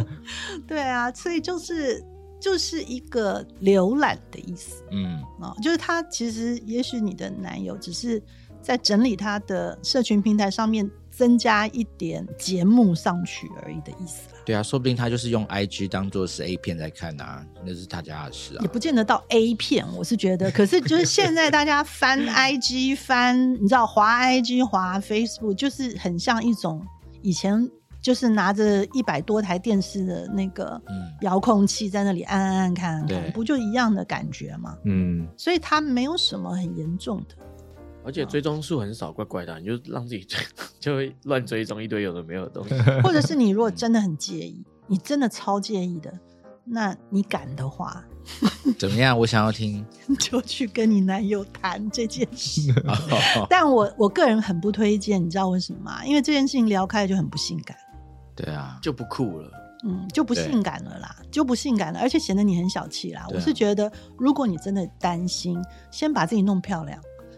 [0.67, 2.03] 对啊，所以就是
[2.39, 5.15] 就是一个浏览的意思嗯。
[5.41, 8.21] 啊、哦，就是他其实也许你的男友只是
[8.61, 14.39] 在整理他的社群平台上面增加一点节目上去而已的意思啦。
[14.45, 18.67] 对啊，说不定他就是用 IG 当做是 A 片在看啊，那是他家的事啊也。
[18.67, 20.49] 不见得到 A 片，我是觉得。
[20.51, 26.85] 可是就是现在大家翻 IG 翻，你知道滑 IG 滑 Facebook，就是很像一种
[27.21, 27.69] 以前
[28.01, 34.75] 就是拿着一百多台电视的那个嗯遥控器在那里按按按看看，不就一样的感觉吗？
[34.83, 37.35] 嗯，所以它没有什么很严重的。
[38.05, 40.39] 而且追踪数很少，怪怪的啊，你就让自己追，
[40.79, 42.75] 就会乱追踪一堆有的没有的东西。
[43.01, 46.13] 或者是你如果真的很介意，你真的超介意的，
[46.65, 48.03] 那你敢的话，
[48.77, 49.17] 怎么样？
[49.17, 49.85] 我想要听。
[50.19, 52.71] 就去跟你男友谈这件事。
[52.85, 56.05] 哦但我我个人很不推荐，你知道为什么吗？
[56.05, 57.75] 因为这件事情聊开就很不性感，
[58.35, 59.51] 对啊，就不酷了。
[59.85, 63.23] 嗯，就不性感了啦，就不性感了，而且显得你很小气啦。
[63.23, 65.61] 啊我是觉得，如果你真的担心，
[65.91, 66.97] 先把自己弄漂亮，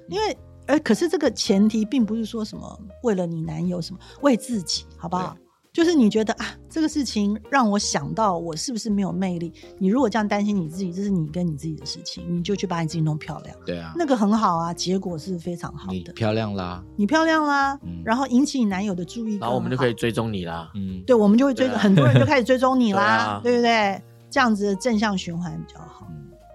[0.09, 5.35] 因为而可是这个前提并不是说什么为了你男友什么，为自己，好不好？
[5.73, 9.51] 就是你觉得啊，这个事情让我想到我是不是没有魅力？
[9.77, 15.93] 你如果这样担心你自己，这是你跟你自己的事情，你就去把你自己弄漂亮，对啊，那个很好啊，结果是非常好的。
[15.97, 20.71] 你漂亮啦，你漂亮啦，嗯然后引起你男友的注意，然后我们就可以以，追踪你啦。
[20.75, 24.01] 嗯，对，我们就会追，啊很多人就开始追踪你啦，对啊对不对？
[24.31, 26.05] 这样子的正向循环比较好。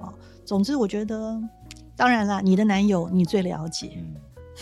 [0.01, 0.15] 啊哦，
[0.47, 1.39] 总之我觉得，
[2.01, 4.03] 当然啦，你的男友你最了解，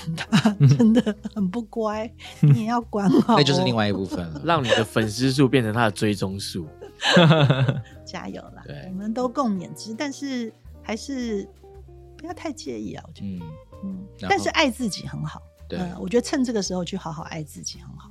[0.09, 3.77] 嗯， 他真的很不乖，你也要管好、那就是另。
[3.77, 4.42] 外一部分了。
[4.44, 6.66] 让你的粉丝数变成他的追踪数。
[8.05, 8.74] 加油啦对！
[8.88, 11.48] 我们都共勉之，但是还是
[12.16, 13.40] 不要太介意啊，我觉得，嗯，
[13.85, 15.40] 嗯，但是爱自己很好。
[15.68, 15.79] 对。
[15.79, 18.11] 嗯，我觉得趁这个时候去好好爱自己很好。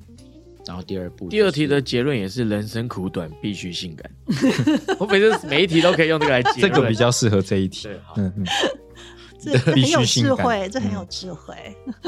[0.66, 4.10] 然后第二步，第二题的，结论也是人生苦短，必须性感。
[5.00, 6.82] 我每次每一题都可以用这个来结这论。
[6.84, 7.90] 个比较适合这一题。
[7.90, 8.46] 对，好，嗯嗯，
[9.56, 11.54] 很有智慧，这很嗯有智慧。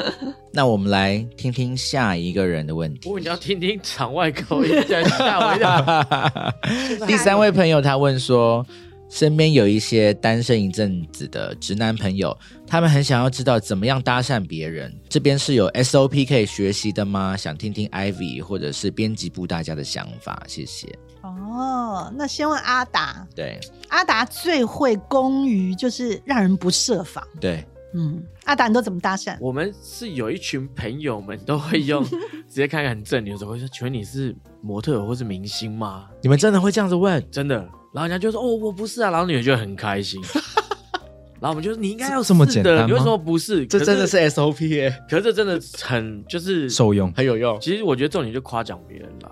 [0.51, 3.01] 那我们来听听下一个人的问题。
[3.03, 7.05] 不过你要听听场外口音，吓我一跳。
[7.07, 8.65] 第三位朋友他问说
[9.09, 12.35] ：“身边有一些单身一阵子的直男朋友，
[12.67, 14.93] 他们很想要知道怎么样搭讪别人。
[15.07, 17.37] 这边是有 SOP 可以学习的吗？
[17.37, 20.87] 想听听 Ivy 或者是编辑部大家的想法，谢谢。
[21.29, 27.23] 哦，那先问阿达，对阿达最会攻于就是让人不设防。
[27.39, 29.37] 对，嗯，阿达你都怎么搭讪？
[29.39, 32.03] 我们是有一群朋友们都会用
[32.47, 37.55] 直接看看很正女的时候会说：“请问你是模特或是明星吗你们真的会这样子问？？”真的，
[37.93, 40.21] 然后人家就说：“哦，我不是啊。”然后女的就很开心。
[41.41, 43.65] 然后我们就说：“你应该要这么简单吗你为什么不是？
[43.65, 47.09] 这真的是 SOP 耶，可是这真的很就是受用。
[47.13, 47.57] 很有用。
[47.61, 49.31] 其实我觉得重点就夸奖别人啦。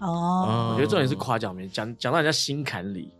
[0.00, 3.12] 哦，我觉得重点是夸奖别人，讲讲到人家心坎里。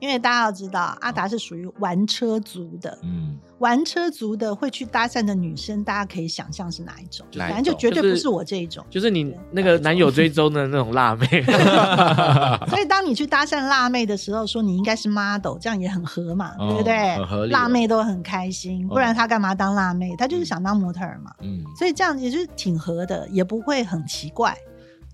[0.00, 7.26] 因为大家要知道，阿达是属于玩车族的，嗯，玩车族的会去搭讪的女生，大家可以想象是哪一种？
[7.36, 8.84] 反正就绝对不是我这一种。
[8.88, 11.26] 就是你那个男友追踪的那种辣妹，
[12.68, 17.46] 所以当你去搭讪辣妹的时候，说你应该是 model，这样也很合嘛，哦对不对？
[17.48, 20.16] 辣妹都很开心，不然她干嘛当辣妹？
[20.16, 21.30] 她就是想当模特儿嘛。
[21.42, 24.56] 嗯，所以这样也是挺合的，也不会很奇怪。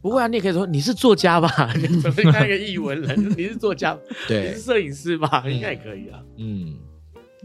[0.08, 1.48] 不会啊，你也可以说你是作家吧？
[1.74, 3.18] 你怎么看一个译文人？
[3.36, 5.42] 你是作家，对你是，摄影师吧？
[5.48, 6.22] 应该也可以啊。
[6.38, 6.76] 嗯，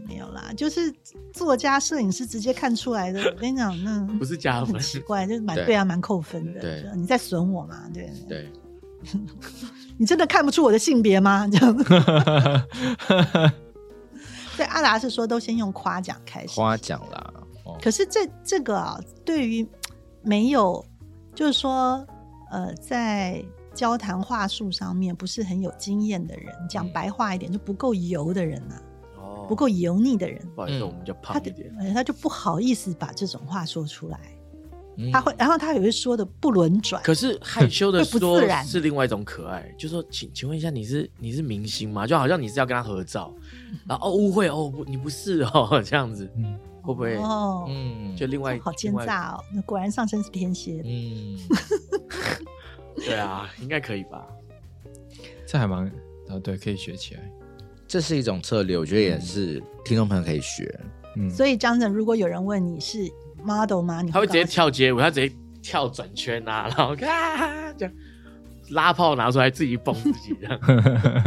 [0.08, 0.92] 没有啦，就是
[1.32, 3.20] 作家、摄影师直接看出来的。
[3.26, 6.60] 我跟你讲，那不是加分很奇怪，就是蛮对对啊，蛮扣分的。
[6.60, 7.82] 对你在损我嘛？
[7.92, 8.48] 对，对，
[9.98, 11.48] 你真的看不出我的性别吗？
[11.50, 11.84] 这样子。
[14.56, 17.34] 对，阿达是说都先用夸奖开始，夸奖啦。
[17.64, 19.66] 哦，可是这这个啊，对于
[20.22, 20.84] 没有
[21.34, 22.06] 就是说
[22.52, 23.42] 呃，在
[23.74, 28.74] 交谈话术上面不是很有经验的人，讲白话一点，就不够油的人呐、
[29.16, 29.46] 哦。
[29.48, 31.74] 不够油腻的人，不好意思，嗯我们就他的胖一点。
[31.80, 34.20] 呃他就不好意思把这种话说出来，
[34.98, 35.10] 嗯。
[35.10, 37.02] 他会，然后他也会说的不轮转。
[37.02, 38.64] 可是害羞的不说自然。
[38.64, 42.06] 是另外一种可爱，就说请请问一下，你是你是明星吗？
[42.06, 43.32] 就好像你是要跟他合照，
[43.88, 49.44] 然后哦误会哦不你不是哦 这样子，嗯会不会哦，嗯，就另外好奸诈哦！
[49.54, 50.82] 那果然上身是天蝎。
[50.84, 51.38] 嗯，
[52.96, 54.26] 对啊，应该可以吧？
[55.46, 55.86] 这还蛮
[56.28, 57.20] 啊，对，可以学起来。
[57.86, 60.78] 这是一种策略，我觉得也是听众朋友可以学。
[61.16, 63.10] 嗯，所以张震，如果有人问你是
[63.44, 64.02] model 吗？
[64.02, 67.94] 你他会直接跳街舞，他直接跳转圈啊，然后啊这样
[68.70, 70.58] 拉炮拿出来自己蹦自己这样。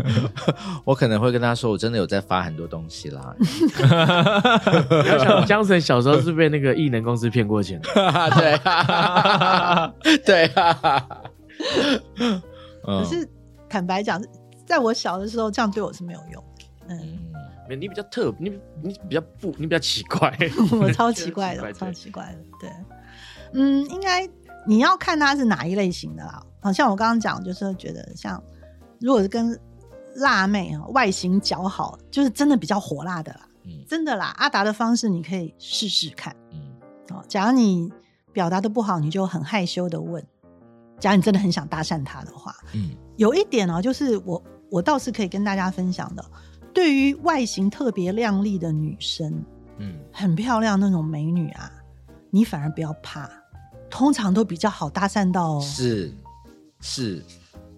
[0.84, 3.36] 我可能会跟他说，我真的有在发很多东西啦。
[3.40, 7.90] 你要想江神小时候是被那个艺能公司骗过钱的，
[8.36, 9.94] 对啊，
[10.26, 10.48] 对
[12.84, 13.28] 可是
[13.70, 14.22] 坦白讲，
[14.66, 16.66] 在我小的时候，这样对我是没有用的。
[16.90, 17.20] 嗯，
[17.70, 18.50] 嗯你比较特，你
[18.82, 20.36] 你比较不，你比较奇怪，
[20.80, 22.38] 我超奇怪的，超奇怪的。
[22.60, 22.70] 对，
[23.54, 24.28] 嗯，应该
[24.66, 26.42] 你要看他是哪一类型的啦。
[26.62, 28.42] 好像我刚刚讲，就是觉得像
[29.00, 29.60] 如果是跟
[30.16, 33.42] 辣妹啊，外形姣好，就是真的比较火辣的啦。
[33.66, 36.36] 嗯真的啦，阿达的方式你可以试试看。
[36.52, 36.76] 嗯
[37.10, 37.92] 哦，假如你
[38.32, 40.26] 表达的不好，你就很害羞的问。
[41.00, 46.26] 假如你真的很想搭讪他的话，嗯有一点哦，就是我我倒是可以跟大家分享的，
[46.74, 49.44] 对于外形特别靓丽的女生，
[49.78, 51.72] 嗯很漂亮那种美女啊，
[52.30, 53.30] 你反而不要怕，
[53.96, 56.14] 通常都比较好搭讪到哦，是
[56.82, 57.24] 是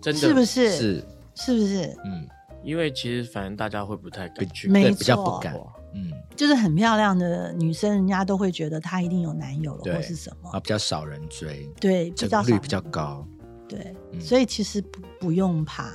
[0.02, 0.76] 真的是不是？
[0.76, 1.04] 是，
[1.36, 1.96] 是不是？
[2.06, 2.28] 嗯，
[2.64, 5.36] 因为其实反正大家会不太敢去，没对比较错。
[5.36, 5.56] 不敢，
[5.94, 6.12] 嗯。
[6.36, 10.50] 就是很漂亮的女生，人家都会觉得她一定有男友了对或是什么。
[10.50, 13.24] 啊，，比较少人追，对，比较率比较高。
[13.70, 14.20] 对，嗯。
[14.20, 15.92] 所以其实不不用怕，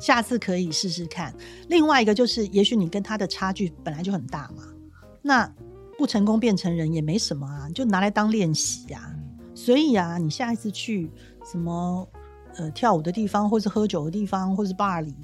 [0.00, 1.32] 下次可以试试看。
[1.68, 4.64] 另外一个就是，也许你跟他的差距本来就很大嘛，
[5.22, 5.48] 那
[5.96, 9.21] 不成功变成人也没什么啊，就拿来当练习呀、嗯
[9.54, 11.10] 所以啊，你下一次去
[11.44, 12.08] 什么
[12.56, 15.14] 呃跳舞的地方，或是喝酒的地方，或是 bar 里，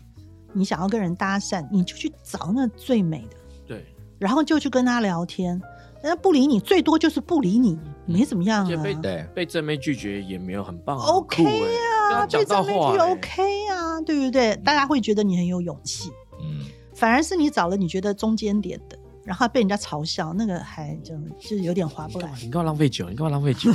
[0.52, 3.36] 你想要跟人搭讪，你就去找那最美的，
[3.66, 3.86] 对，
[4.18, 5.60] 然后就去跟他聊天。
[6.00, 8.82] 人家不理你，最多就是不理你，没怎么样啊。
[8.82, 14.56] 被对被正妹拒绝也没有很棒 OK 很欸啊，被正妹拒到话欸 OK 啊，对不对？
[14.58, 16.10] 大家会觉得你很有勇气，
[16.40, 18.97] 嗯反而是你找了你觉得中间点的，
[19.28, 22.32] 然后被人家嘲笑，那个还真的就是有点划不来。
[22.40, 23.11] 你干嘛浪费酒？
[23.11, 23.70] 你干嘛浪费酒？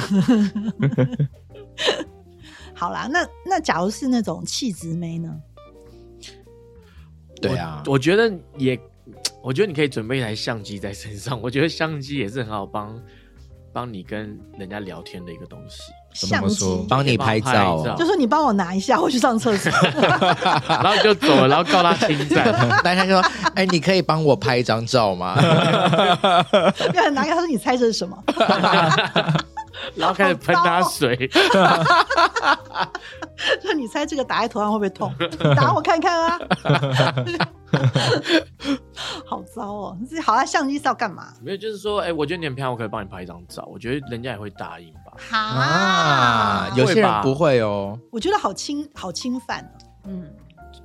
[2.73, 5.39] 好啦，那那假如是那种气质妹呢？
[7.39, 8.79] 对啊我，我觉得也，
[9.43, 11.39] 我觉得你可以准备一台相机在身上。
[11.39, 12.99] 我觉得相机也是很好帮
[13.71, 15.83] 帮你跟人家聊天的一个东西。
[16.13, 19.71] 怎么相机，说帮你拍照就说你帮我拿一下，我去上厕所。
[20.67, 22.45] 然后就走了，然后告他侵占。
[22.83, 23.21] 大家说，
[23.55, 25.35] 哎，你可以帮我拍一张照吗？
[26.93, 28.17] 要拿给他说你猜这是什么？
[29.95, 31.15] 然后开始喷他水，
[33.61, 35.13] 说你猜这个打在头上会不会痛？
[35.55, 36.39] 打我看看啊！
[39.25, 39.97] 好糟哦！
[40.09, 41.33] 这好啊，相机是要干嘛？
[41.41, 43.67] 没有，就是说，哎、我觉得你很漂亮，我可以帮你拍一张照。
[43.71, 45.13] 我觉得人家也会答应吧。
[45.17, 47.99] 哈啊，有些人不会哦。
[48.11, 49.77] 我觉得好侵好侵犯哦。
[50.05, 50.29] 嗯，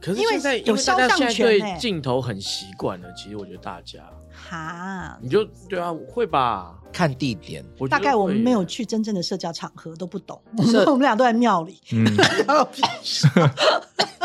[0.00, 4.00] 可是现在，有因为大家肖像现在权欸对镜头很习惯了，其实我觉得大家，
[4.48, 6.74] 哈，你就对啊，会吧？
[6.90, 10.40] 看地点，我大概我们会没有去真正的社交场合，都不懂。
[10.70, 11.78] 社 我们俩都在庙里。
[11.92, 12.04] 嗯，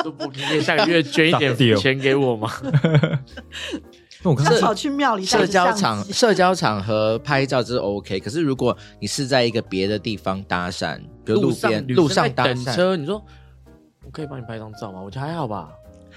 [0.01, 2.49] 都不，你可以下个月捐一大点丢钱给我吗？
[4.23, 13.21] 那我刚跑去庙里社交场社交场合拍照这是 OK，可是如果你是在一个别的地方搭讪，比如路上边路上搭车，你说
[14.05, 15.01] 我可以帮你拍张照吗？
[15.01, 15.69] 我觉得还好吧，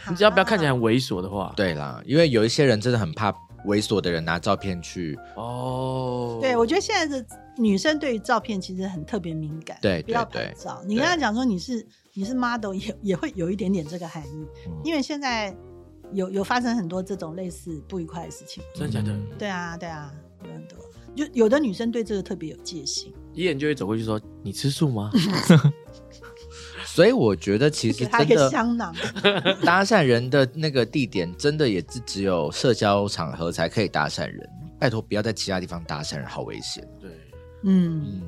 [0.08, 1.52] 你只要不要看起来很猥琐的话。
[1.56, 3.34] 对啦，因为有一些人真的很怕
[3.66, 10.82] 猥琐的人拿照片去，哦，对，我觉得现在的女生对于照片其实很特别敏感，对不要对对拍照。
[10.86, 14.72] 你跟她讲说你是你是 model，也也会有一点点这个含义，嗯。
[14.84, 15.54] 因为现在
[16.12, 18.62] 有有发生很多这种类似不愉快的事情。
[18.74, 19.12] 真的假的？
[19.12, 19.26] 嗯。
[19.38, 20.12] 对啊，对啊，
[20.44, 20.78] 有很多，
[21.14, 25.10] 就有的女生对这个特别有戒心，一眼就会走过去说：“你吃素吗
[26.96, 28.94] 所以我觉得其实真的香囊。
[29.62, 34.48] 搭讪人的那个地点，真的也是只有社交场合才可以搭讪人。
[34.78, 37.10] 拜托，不要在其他地方搭讪人，好危险。？”对。
[37.64, 38.22] 嗯，嗯，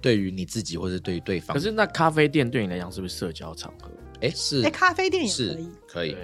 [0.00, 3.88] 对于你自己或者对于对方，可是那咖啡店对你来讲是不是社交场合？
[4.20, 5.70] 哎是哎，咖啡店也是可以。
[5.86, 6.16] 可以，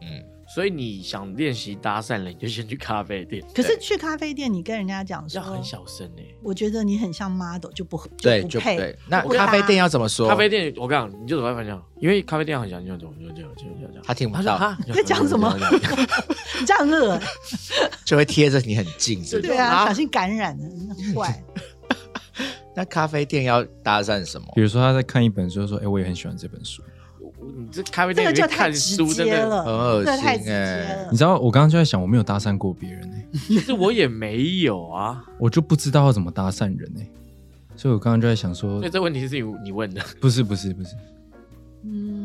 [0.00, 0.24] 嗯，
[0.54, 6.22] 所以你想练习搭讪了，你就先去咖啡店，可是去咖啡店，你跟人家讲说要，很小声呢。
[6.42, 8.76] 我觉得你很像 model，就不对，不配。
[8.76, 8.98] 对。
[9.08, 10.28] 那咖啡店要怎么说？
[10.28, 15.56] 咖啡店，我跟你讲，你就走在方向，因为咖啡店很小，你就走，你就就这样，他听不到，你在讲什么
[16.60, 17.18] 你这样恶，
[18.04, 19.48] 就会贴着你很近，是不是？
[19.48, 21.42] 对啊，啊小心感染了，很怪。
[22.74, 24.46] 那咖啡店要搭讪什么？
[24.54, 26.82] 比如说他在看一本书，说：“哎、我也很喜欢这本书。
[27.56, 31.08] 你这咖啡这个就店里面看太直书，真的，接了，很恶心这个太直接欸。
[31.10, 31.16] 你。
[31.16, 35.24] 知道，我刚刚就在想，我没有搭讪过别人哎、其实我也没有啊。
[35.38, 37.06] 我就不知道要怎么搭讪人哎、
[37.76, 40.94] 所以我刚刚就在想说所以，这问题是你你问的，不是不是不是，
[41.84, 42.21] 嗯，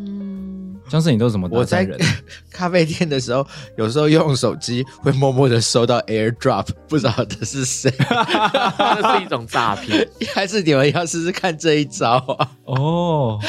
[0.90, 1.88] 江是你都怎么搭我在？
[2.52, 3.46] 咖啡店的时候，
[3.78, 10.08] 有时候用手机会默默的收到 AirDrop，不知道的是谁， 这是一种诈骗。
[10.34, 12.52] 还是你们要试试看这一招啊？
[12.66, 13.40] 哦，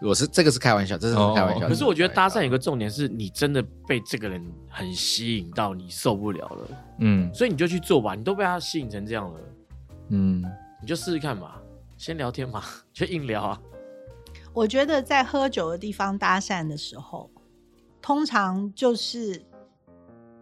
[0.00, 1.68] 我是这个是开玩笑，这是开玩笑。
[1.68, 6.68] 可是我觉得搭讪有个重点是你真的被这个人很吸引到，你受不了了，
[6.98, 8.14] 嗯所以你就去做吧。
[8.14, 9.40] 你都被他吸引成这样了，
[10.10, 10.42] 嗯，
[10.80, 11.52] 你就试试看嘛，
[11.96, 13.58] 先聊天嘛，就硬聊啊。
[14.56, 17.30] 我觉得在喝酒的地方搭讪的时候，
[18.00, 19.44] 通常就是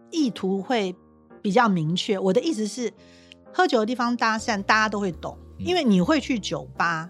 [0.09, 0.95] 意图会
[1.41, 2.17] 比较明确。
[2.17, 2.93] 我的意思是，
[3.51, 7.09] 喝酒的地方搭讪，大家都会懂，嗯因为你会去酒吧，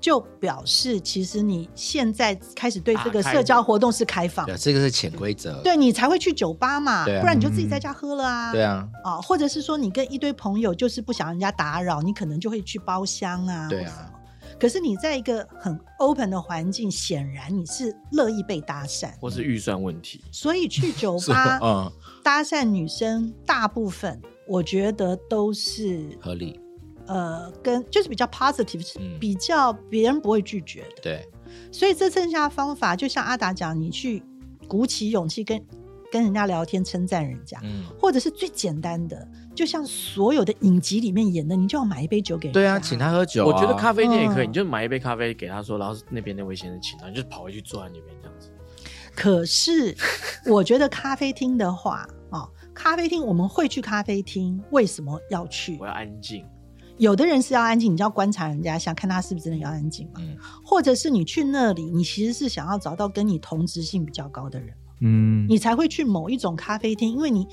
[0.00, 5.60] 就表示其实你现在开始对这个社交活动是开放对，，这个是潜规则。
[5.64, 8.52] 对你才会去酒吧嘛，对啊不然你就自己在家喝了啊。
[8.52, 14.12] 对啊，啊，或者是说你跟一堆朋友就是不想人家打扰，你可能就会去包厢啊，对啊。
[14.58, 21.92] 可是你在一个很 open 的环境，显然你是乐意被搭讪，或是预算问题，所以去酒吧 嗯，
[22.22, 26.60] 搭讪女生，大部分我觉得都是合理。
[27.06, 29.18] 呃，跟就是比较 positive，是嗯。
[29.20, 31.02] 比较别人不会拒绝的。
[31.02, 31.28] 对，
[31.70, 34.22] 所以这剩下的方法，就像阿达讲，你去
[34.66, 35.62] 鼓起勇气跟
[36.10, 42.60] 跟人家聊天，称赞人家，嗯，或者是最简单的，就像所有的影集里面演的，你就要买一杯酒给人家。
[42.60, 43.46] 对啊，请他喝酒啊。
[43.46, 48.50] 我觉得咖啡店也可以，嗯你就买一杯咖啡给他说，然后那边那位先生请他，你就跑回去坐在那边这样子。
[49.14, 49.96] 可是
[50.46, 55.86] 我觉得咖啡厅的话，哦，咖啡厅我们会去咖啡厅，为什么要去我？
[55.86, 56.44] 要安静，
[56.98, 60.14] 有的人是要安静，你就要观察人家想，看他是不是真的要安静嘛。
[60.18, 67.46] 嗯或者是你去那里，你其实是想要找到跟你同质性比较高的人，嗯，你才会去某一种咖啡厅，因为你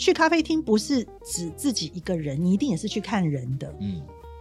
[0.00, 3.72] 去咖啡厅不是指自己一个人，你一定也是去看人的。
[3.80, 4.00] 嗯，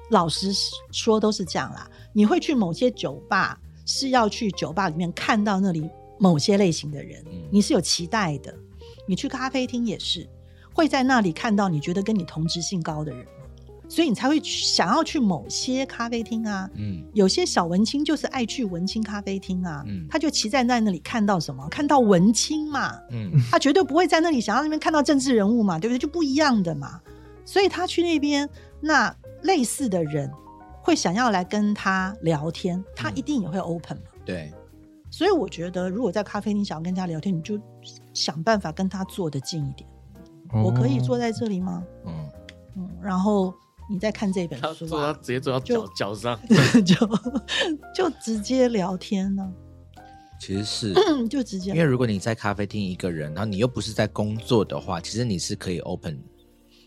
[0.10, 0.54] 老实
[0.90, 1.92] 说都是这样啦。
[2.14, 5.88] 你会去某些酒吧，是要去酒吧里面看到那里
[6.18, 8.56] 某些类型的人，嗯你是有期待的。
[9.06, 10.26] 你去咖啡厅也是
[10.72, 13.26] 会在那里看到你觉得跟你同质性高的人，
[13.90, 16.70] 所以你才会想要去某些咖啡厅啊。
[16.76, 21.68] 嗯有些小文青就是爱去文青咖啡厅啊，嗯他就骑在那那里看到什么？
[21.70, 26.00] 看到文青嘛，嗯他绝对不会在那里想要那边看到政治人物嘛，对不对？
[26.00, 27.02] 就不一样的嘛。
[27.44, 28.48] 所以他去那边，
[28.80, 30.32] 那类似的人
[30.84, 34.04] 会想要来跟他聊天，他一定也会 open 嘛。
[34.24, 34.54] 对，
[35.10, 37.60] 所以我觉得，如果在咖啡厅想要跟人家聊天，你就
[38.14, 39.90] 想办法跟他坐得近一点。
[40.64, 41.84] 我可以坐在这里吗？
[42.06, 42.30] 嗯
[42.76, 43.52] 嗯，然后
[43.90, 46.40] 你在看这本他书啊，坐到直接坐到脚脚上，
[46.86, 46.96] 就
[47.96, 49.52] 就直接聊天呢、
[50.40, 50.94] 其实是
[51.28, 56.22] 就直接因为如果你在咖啡厅一个人，然后你又不是在工作的话，其实你是可以 open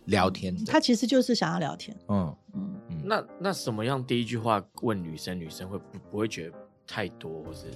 [0.06, 0.62] 聊天的。
[0.64, 2.74] 他其实就是想要聊天，嗯，嗯，
[3.04, 7.66] 那那什么样第一句话问女生，女生会不不会觉得太多，或是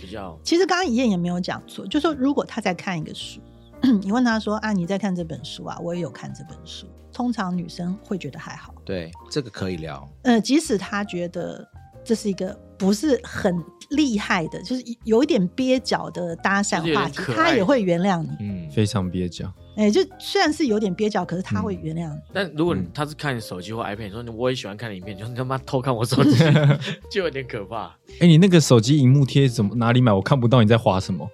[0.00, 3.40] 比较其实刚刚一燕也没有讲错，就说如果他在看一个书，
[4.02, 6.86] 你问他说啊你在看这本书啊，我也有看这本书，
[7.16, 10.06] 通常女生会觉得还好，对，这个可以聊。
[10.20, 11.66] 呃，即使她觉得
[12.04, 13.56] 这是一个不是很
[13.88, 18.28] 厉害的，就是有一点蹩脚的搭讪话题，点可爱他也会原谅你。
[18.40, 19.50] 嗯，非常蹩脚。
[19.76, 22.20] 哎、就虽然是有点蹩脚，可是他会原谅你。
[22.34, 26.36] 但如果你嗯他是看手机或 iPad，你说我也喜欢看影片，就你他妈偷看我手机，
[27.10, 27.86] 就有点可怕。
[28.20, 30.12] 哎、你那个手机荧幕贴怎么哪里买？
[30.12, 31.26] 我看不到你在划什么。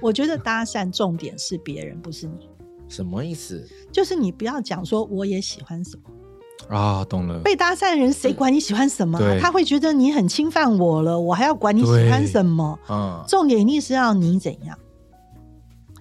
[0.00, 2.48] 我觉得搭讪重点是别人，不是你。
[2.90, 3.66] 什么意思？
[3.90, 7.40] 就是你不要讲说我也喜欢什么，啊，懂了。
[7.40, 9.38] 被搭讪的人谁管你喜欢什么、啊？
[9.40, 12.78] 他会觉得你很侵犯我了，我还要管你喜欢什么？
[12.90, 14.78] 嗯，重点一定是要你怎样。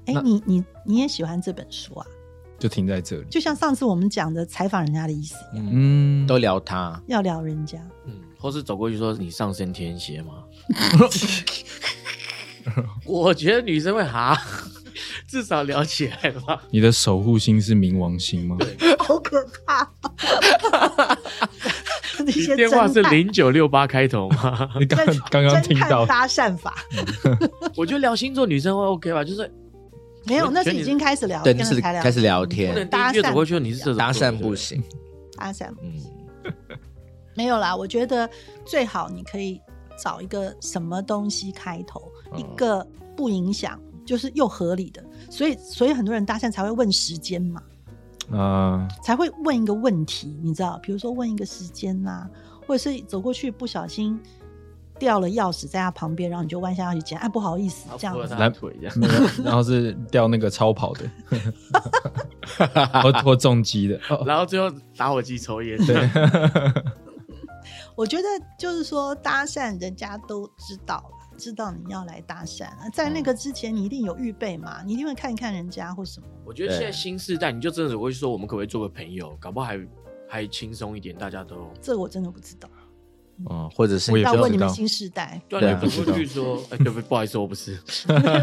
[0.06, 2.06] 哎、那你你你也喜欢这本书啊？
[2.58, 3.26] 就停在这里。
[3.30, 7.02] 就像上次我们讲的采访人家的意思一样，嗯，嗯，都聊他。
[7.08, 7.80] 要聊人家。
[8.06, 10.44] 嗯，或是走过去说你上升天蝎吗？
[13.06, 14.38] 我觉得女生会哈，
[15.30, 16.62] 至少聊起来吧。
[16.72, 18.58] 你的守护星是冥王星吗？
[19.00, 19.90] 好可怕！
[22.18, 24.70] 那你些电话是零九六八开头吗？
[24.80, 26.76] 你刚侦刚刚听到搭讪法
[27.78, 29.50] 我觉得聊星座女生会 OK 吧，就是
[30.26, 34.84] 没有，那是已经开始聊对，天了，那是开始聊不能天，第一句走过去你是射手座搭讪不行。
[35.38, 36.54] 搭讪嗯，
[37.36, 37.76] 没有啦。
[37.76, 38.30] 我觉得
[38.66, 39.62] 最好你可以
[39.98, 43.80] 找一个什么东西开头，嗯一个不影响，
[44.10, 45.04] 就是又合理的。
[45.30, 47.62] 所以，所以很多人搭讪才会问时间嘛，
[48.32, 52.28] 啊、才会问一个问题，你知道，比如说问一个时间呐、
[52.66, 54.20] 或者是走过去不小心
[54.98, 58.24] 掉了钥匙在他旁边，然后你就弯下腰去捡，哎，不好意思，这样子。
[58.24, 59.00] 扶了她的腿这样。
[59.00, 61.10] 没有，然后是掉那个超跑的，
[63.04, 64.00] 或或重机的。
[64.10, 64.24] 哦。
[64.26, 66.10] 然后最后打火机抽烟，对，
[67.96, 68.24] 我觉得
[68.58, 76.28] 就是说搭讪，人家都知道了，知道你要来搭讪了，在那个之前你一定有预备嘛，你一定会看一看人家或什么。
[76.46, 79.80] 我觉得现在新时代，你就真的只会说我们可不可以做个朋友，搞不好还
[80.28, 82.70] 还轻松一点，大家都这个我真的不知道，
[83.50, 87.78] 嗯，或者是我也要问你们新时代，对啊，对啊你走过去说，哎，对不不好意思，我不是。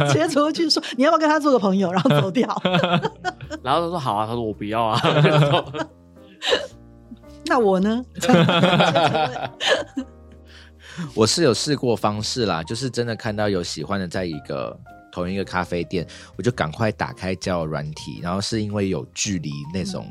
[0.08, 2.48] 直接走过去说你要不要跟他做个朋友，然后走掉。
[3.62, 5.00] 然后他说好啊，他说我不要啊。
[7.48, 8.04] 那我呢？
[11.14, 14.78] 我是有试过方式啦，就是真的看到有喜欢的，在一个
[15.12, 20.06] 同一个咖啡店，我就赶快打开交友软体，然后是因为有距离那种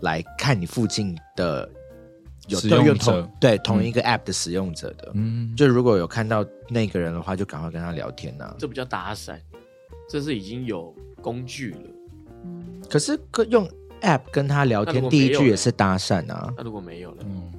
[0.00, 1.68] 来看你附近的
[2.48, 9.38] 有使用者同对同一个 app 的使用者的，嗯，就如果有看到那个人的话，就赶快跟他聊天呐、这不叫搭讪，
[10.08, 11.78] 这是已经有工具了。
[12.44, 13.66] 嗯可是跟用
[14.02, 16.52] app 跟他聊天，第一句也是搭讪啊。
[16.54, 17.50] 那如果没有了，嗯，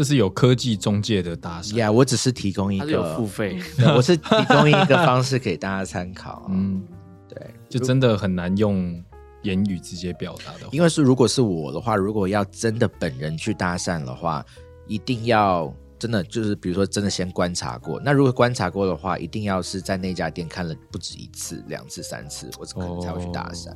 [0.00, 1.76] 这是有科技中介的搭讪。
[1.76, 3.60] 呀、我只是提供一个有付， 费，
[3.94, 6.46] 我是提供一个方式给大家参考。
[6.48, 6.82] 嗯，嗯，
[7.28, 8.98] 对，就真的很难用
[9.42, 10.70] 言语直接表达的话。
[10.72, 14.42] 因为是如果是我的话，如果要真的本人去搭讪的话，
[14.86, 18.00] 一定要真的就是比如说真的先观察过。
[18.02, 23.68] 那如果观察过的话，一定要是在那家店看了不止一次、两次、三次，我可能才会去搭讪。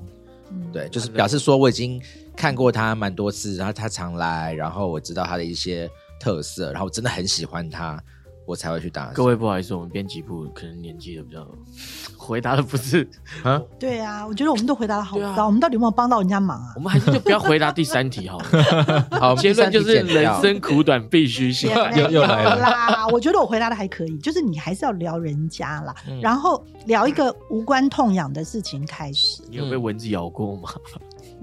[0.51, 2.01] 嗯对，就是表示说我已经
[2.37, 8.02] 看过他蛮多次，然后他常来，然后我知道他的一些特色，然后我真的很喜欢他，
[8.46, 9.06] 我才会去打。
[9.12, 11.46] 各位不好意思，我们编辑部可能年纪的比较，
[12.16, 13.06] 回答的不是，
[13.42, 16.80] 啊，对啊，我觉得我们都回答的好对啊，我们到底有没有帮到人家忙啊我？
[16.80, 19.08] 们还是就不要回答第三题好了。
[19.20, 21.70] 好，我们结论就是人生苦短，必须行。
[21.96, 23.06] 又又来了啦！
[23.08, 29.42] 我觉得我回答的还可以，就是你还是要聊人家啦，嗯然后聊一个无关痛痒的事情开始。
[29.50, 30.70] 你有被蚊子咬过吗？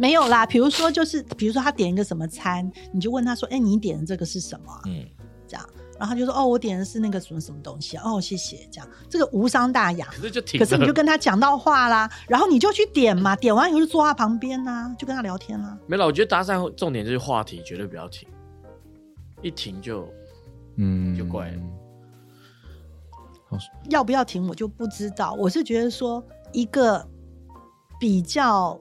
[0.02, 5.06] 没有啦，比如说就是，比如说他点一个什么餐，你就问他说：“哎、你点的这个是什么、啊？”嗯，
[5.48, 5.64] 这样，
[6.00, 8.68] 然后他就说：“哦，我点的是那个什么什么东西啊。”哦，谢谢。
[8.72, 10.08] 这样，这个无伤大雅。
[10.08, 10.60] 可是就停。
[10.60, 15.78] 可是你就跟他讲到话啦，然后你就去点嘛，点完以后就坐他旁边啦，就跟他聊天啦。
[15.86, 16.04] 没了。
[16.04, 18.28] 我觉得搭讪重点就是话题绝对不要停，
[19.44, 20.12] 一停就
[20.78, 21.58] 嗯，就怪了
[23.90, 25.34] 要不要停我就不知道。
[25.34, 27.08] 我是觉得说一个
[28.00, 28.80] 比较，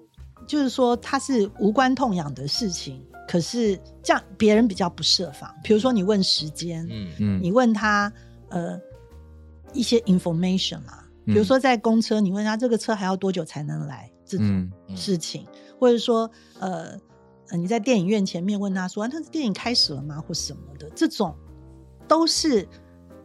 [0.51, 5.49] 就是说它是无关痛痒的事情，可是这样别人比较不设防。
[5.63, 8.13] 比如说你问时间，嗯嗯你问他
[8.49, 8.77] 呃
[9.73, 14.47] 一些 information 啊，比如嗯说在公车，你问他这个车还要多久才能来这种
[14.89, 15.47] 嗯事情，
[15.79, 16.29] 或者说
[16.59, 16.99] 呃
[17.51, 21.33] 呃你在电影院前面问他说：“啊那电影开始了吗？”或什么的，这种
[22.09, 22.67] 都是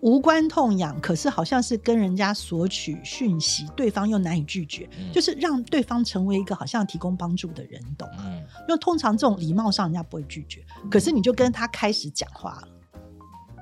[0.06, 8.26] 无关痛痒，可是好像是跟人家索取讯息，对方又难以拒绝，嗯就是让对方成为一个好像提供帮助的人，懂吗？
[8.28, 8.38] 嗯
[8.68, 12.68] 因为通常这种礼貌上人家不会拒绝，可是你就跟他开始讲话了，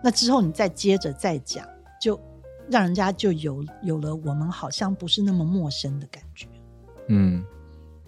[0.04, 1.66] 那之后你再接着再讲，
[2.02, 2.20] 就
[2.70, 6.46] 让人家就有有了我们好像不是那么陌生的感觉。
[7.08, 7.42] 嗯，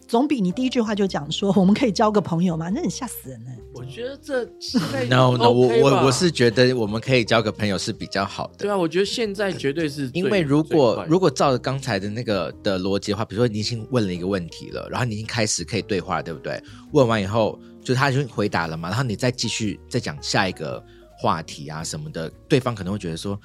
[0.08, 2.70] 总比你第一句话就讲说 我们可以交个朋友嘛？
[2.70, 8.70] 那很吓死人呢、我觉得这现在 No No，我我我是觉得我们可以交个朋友是比较好的对。
[8.72, 16.62] 啊，我觉得现在绝对是，因为如果如果照着刚才的那个的逻辑的话，比如说你已经问了一个问题了，然后你已经开始可以对话，对不对？
[16.94, 20.84] 问完以后，就他就回答了嘛，然后你再继续再讲下一个
[21.18, 23.40] 话题啊什么的，对方可能会觉得说，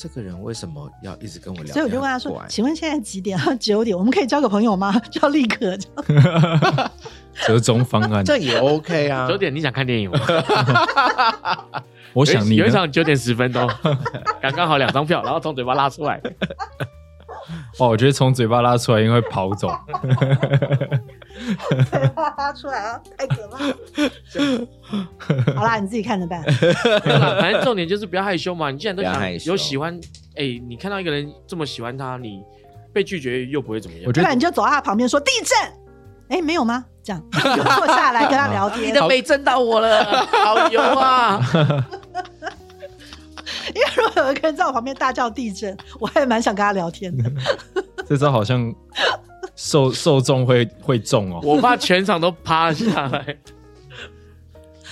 [0.00, 1.72] 这个人为什么要一直跟我聊？
[1.72, 4.96] 所以我就问他说：“请问现在几点？” 九点，我们可以交个朋友吗？
[5.10, 5.86] 就要立刻就
[7.46, 8.24] 折 中方案。
[8.24, 9.26] 这也 OK 啊。
[9.26, 10.20] 九点你想看电影吗？
[12.14, 13.68] 我想你呢有一场九点十分钟，
[14.40, 16.22] 刚刚好两张票，然后从嘴巴拉出来。
[17.78, 19.68] 哦，我觉得从嘴巴拉出来应该会跑走。
[21.90, 23.74] 嘴巴拉出来啊，太可怕了。
[25.56, 26.42] 好啦，你自己看着办。
[27.04, 28.70] 没有啦，反正重点就是不要害羞嘛。
[28.70, 29.98] 你既然都想 有喜欢，
[30.36, 32.42] 哎、你看到一个人这么喜欢他，你
[32.92, 34.12] 被拒绝又不会怎么样我。
[34.12, 35.56] 觉得不然你就走到他旁边说地震。
[36.28, 36.84] 哎，没有吗？
[37.02, 38.88] 这样就 坐下来跟他聊天。
[38.88, 41.40] 你的美震到我了，好油啊！
[43.74, 47.30] 因为如果有一个人在我旁边大叫地震，我还蛮想跟他聊天的。
[48.08, 48.74] 这招好像
[49.54, 53.36] 受受众会会中哦，我怕全场都趴下来。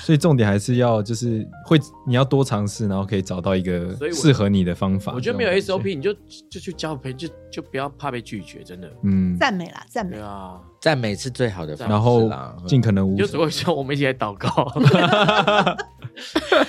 [0.07, 1.77] 所以重点还是要就是会
[2.07, 5.13] 你要多尝试，然后可以找到一个适合你的方法。
[5.13, 6.15] 我觉得没有 SOP，你就
[6.49, 8.89] 就去交朋友，就就不要怕被拒绝，真的。
[9.03, 10.23] 嗯，赞美啦，赞美对。
[10.23, 14.49] 啊，赞美是最好的方式啦，然后尽可能无你就只会说我们一起来祷告。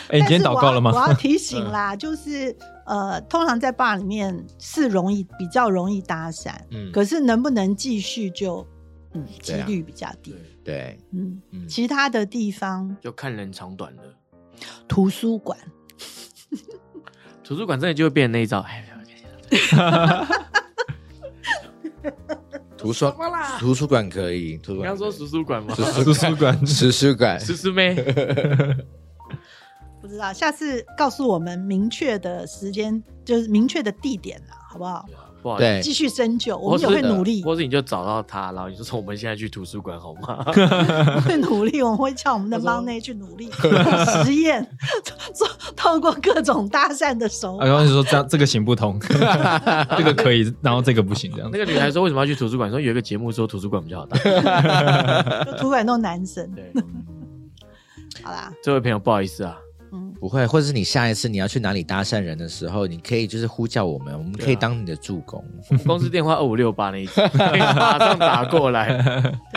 [0.10, 0.98] 哎，你今天祷告了吗我？
[1.08, 2.56] 要提醒啦，就是
[2.88, 8.66] 呃，通常在 bar 里面是容易比较容易搭讪，嗯可是能不能继续就
[9.14, 10.34] 嗯几率比较低。
[10.68, 12.94] 对，嗯，嗯，其他的地方。
[13.00, 14.04] 就看人长短了。
[14.86, 15.58] 图书馆。
[17.42, 18.86] 图书馆真的就会变成那一招，哎，
[22.78, 23.10] 图书
[23.58, 25.74] 图书馆可以，图书馆你刚说图书馆吗？
[25.74, 26.60] 图书馆。
[26.60, 27.40] 图书馆。
[27.40, 27.96] 图书妹，
[30.02, 35.06] 不知道，下次告诉我们明确的时间，就是明确的地点啦，好不好？
[35.48, 40.44] 不好意思，对继续深究，我们也会努力，或是你就找到他，然后你就说我们现在去图书馆好吗？
[40.46, 43.50] 我 会努力，我们会叫我们的帮内去努力
[44.26, 44.68] 实验，
[45.34, 47.66] 做透过各种搭讪的手啊，法。
[47.66, 52.70] 然后就说这样这个行不通，这个可以，然后这个不行，这样那个女孩说为什么要去图书馆？
[52.70, 54.18] 说有一个节目说图书馆比较好搭。
[55.46, 56.74] 就图书馆都是男生，对，
[58.22, 59.67] 好啦，这位朋友不好意思啊，嗯，
[60.20, 65.44] 不会，或者是你下一次你要去哪里搭讪人的时候，你可以就是呼叫我们，我们可以当你的助攻。
[65.86, 68.98] 公司电话二五六八那一次，可以 马上打过来。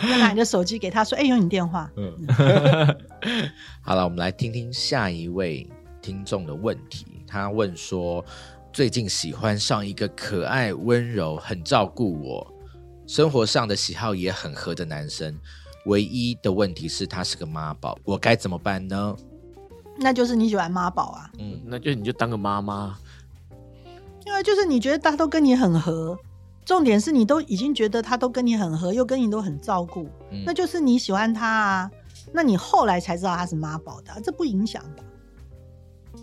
[0.02, 1.90] 就拿你的手机给他说：“哎、有你电话。
[1.96, 2.12] 嗯
[3.80, 5.66] 好了，我们来听听下一位
[6.02, 7.06] 听众的问题。
[7.26, 8.24] 他问说，
[8.72, 12.46] 最近喜欢上一个可爱、温柔、很照顾我，
[13.06, 15.34] 生活上的喜好也很合的男生。
[15.86, 19.16] 唯一的问题是他是个妈宝，我该怎么办呢？”
[20.00, 22.98] 那就是你喜欢妈宝啊，嗯，那就你就当个妈妈，
[24.26, 26.18] 因为就是你觉得他都跟你很合，
[26.64, 31.90] 重点是你都已经觉得他都跟你很合，又跟你都很照顾，嗯那就是你喜欢他啊。
[32.32, 35.04] 那你后来才知道他是妈宝的啊、这不影响吧？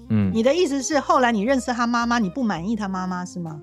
[0.10, 3.62] 嗯，你的意思是后来你认识他妈妈，你不满意他妈妈是吗？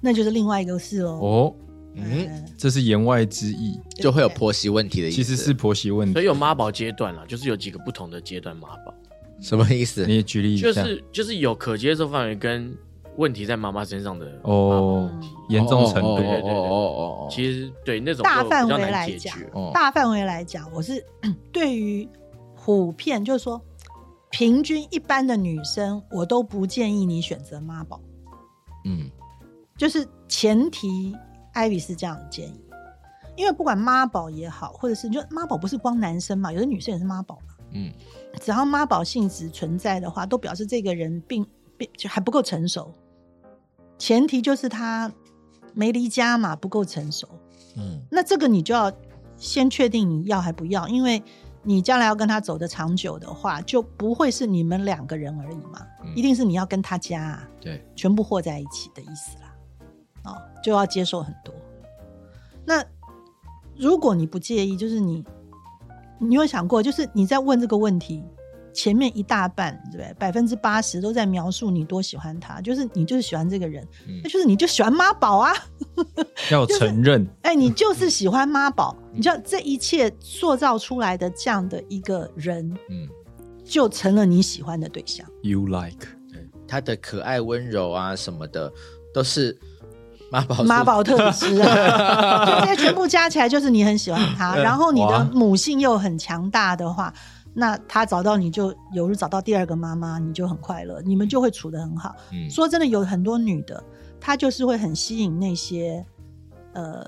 [0.00, 1.18] 那就是另外一个事喽。
[1.20, 1.54] 哦，
[1.94, 5.16] 嗯，嗯，这是言外之意，就会有婆媳问题的意思。
[5.16, 6.12] 其实是婆媳问题。
[6.12, 8.94] 所以有妈宝阶段啦，就是有几个不同的阶段妈宝，
[9.44, 10.06] 什么意思？
[10.06, 12.74] 你举例一下，就是就是有可接受范围跟
[13.16, 16.08] 问题在妈妈身上的哦嗯，严重程度。
[16.08, 16.50] 哦哦对对对。
[16.50, 19.36] 哦哦哦哦，其实对那种大范围来讲
[19.72, 21.04] 大范围来讲，我是
[21.52, 22.08] 对于
[22.56, 23.60] 普遍，就是说
[24.30, 28.00] 平均一般的女生，我都不建议你选择妈宝。
[28.86, 29.10] 嗯。
[29.76, 31.14] 就是前提，
[31.52, 32.60] 艾比是这样建议，
[33.36, 37.92] 因为不管妈宝也好，或者是就妈宝不是光男生嘛，有的女生也是妈宝嘛，嗯
[38.40, 41.46] 只要妈宝性质存在的话，都表示这个人并
[41.76, 42.92] 并就还不够成熟。
[43.98, 45.12] 前提就是他
[45.72, 47.28] 没离家嘛，不够成熟。
[47.76, 48.92] 嗯那这个你就要
[49.36, 51.22] 先确定你要还不要，因为
[51.62, 59.54] 你将来要跟他走的长久的话，就不会是你们两个人而已嘛，嗯一定是你要跟他家、啊、对，全部和在一起的意思啦。
[60.24, 61.54] 哦，就要接受很多。
[62.66, 62.84] 那
[63.76, 65.24] 如果你不介意，就是你
[66.28, 68.22] 你有想过，就是你在问这个问题，
[68.72, 70.14] 前面一大半，对不对？
[70.18, 74.20] 百分之八十都在描述你多喜欢他，就是你就是喜欢这个人，嗯。
[74.22, 75.52] 那就是你就喜欢妈宝啊，
[76.50, 83.08] 要承认，哎，你就是喜欢妈宝， 你知道这一切塑造出来的这样的一个人，嗯，
[83.64, 85.26] 就成了你喜欢的对象。
[85.42, 86.08] You like，
[86.66, 88.72] 他的可爱温柔啊什么的，
[89.12, 89.56] 都是
[90.34, 97.12] 妈宝妈宝特质啊， 这些全部加起来就是你很喜欢他， 然后你的母性又很强大的话，
[97.54, 102.14] 那他找到你就有日找到第二个妈妈，你就很快乐，你们就会处得很好。
[102.32, 102.50] 嗯。
[102.50, 103.82] 说真的，有很多女的，
[104.20, 106.04] 她就是会很吸引那些
[106.72, 107.06] 呃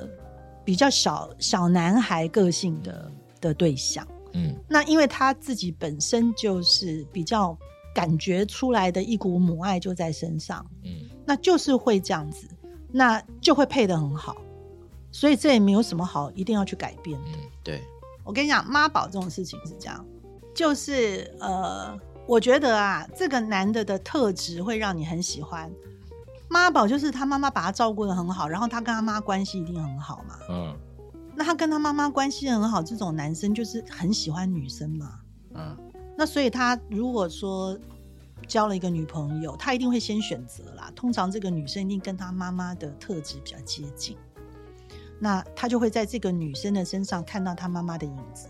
[0.65, 3.11] 比较小小男孩个性的
[3.41, 4.07] 的对象。
[4.35, 4.55] 嗯。
[4.69, 7.57] 那因为她自己本身就是比较
[7.95, 10.91] 感觉出来的一股母爱就在身上，嗯。
[11.29, 12.47] 那就是会这样子，
[12.93, 14.37] 那就会配得很好。
[15.13, 17.29] 所以这也没有什么好一定要去改变的。
[17.29, 17.83] 嗯，对，
[18.23, 20.05] 我跟你讲，妈宝这种事情是这样，
[20.55, 25.71] 就是呃，我觉得啊，这个男的的特质会让你很喜欢。
[26.49, 30.37] 妈宝就是他妈妈把他照顾的很好，然后他跟他妈关系一定很好嘛。
[30.51, 30.77] 嗯
[31.35, 35.21] 那他跟他妈妈关系很好，这种男生就是很喜欢女生嘛。
[35.55, 35.77] 嗯
[36.17, 37.79] 那所以他如果说
[38.47, 40.91] 交了一个女朋友，他一定会先选择啦。
[40.95, 44.17] 通常这个女生一定跟他妈妈的特质比较接近，
[45.19, 48.49] 那他就会在这个女生的身上看到他妈妈的影子。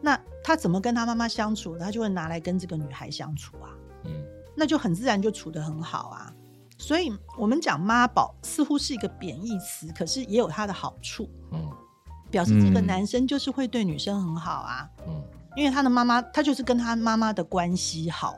[0.00, 3.70] 那他怎么跟他妈妈相处，他就会拿来跟这个女孩相处啊，
[4.04, 4.10] 嗯
[4.56, 6.32] 那就很自然就处得很好啊。
[6.76, 11.70] 所以我们讲妈宝似乎是一个贬义词，可是也有它的好处，嗯
[12.30, 14.88] 表示这个嗯男生就是会对女生很好啊。
[15.06, 15.22] 嗯
[15.56, 18.34] 因为他的妈妈，他就是跟他妈妈的关系好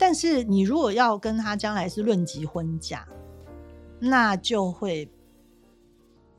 [0.00, 3.06] 但是你如果要跟他将来是论及婚嫁，
[3.98, 5.06] 那就会，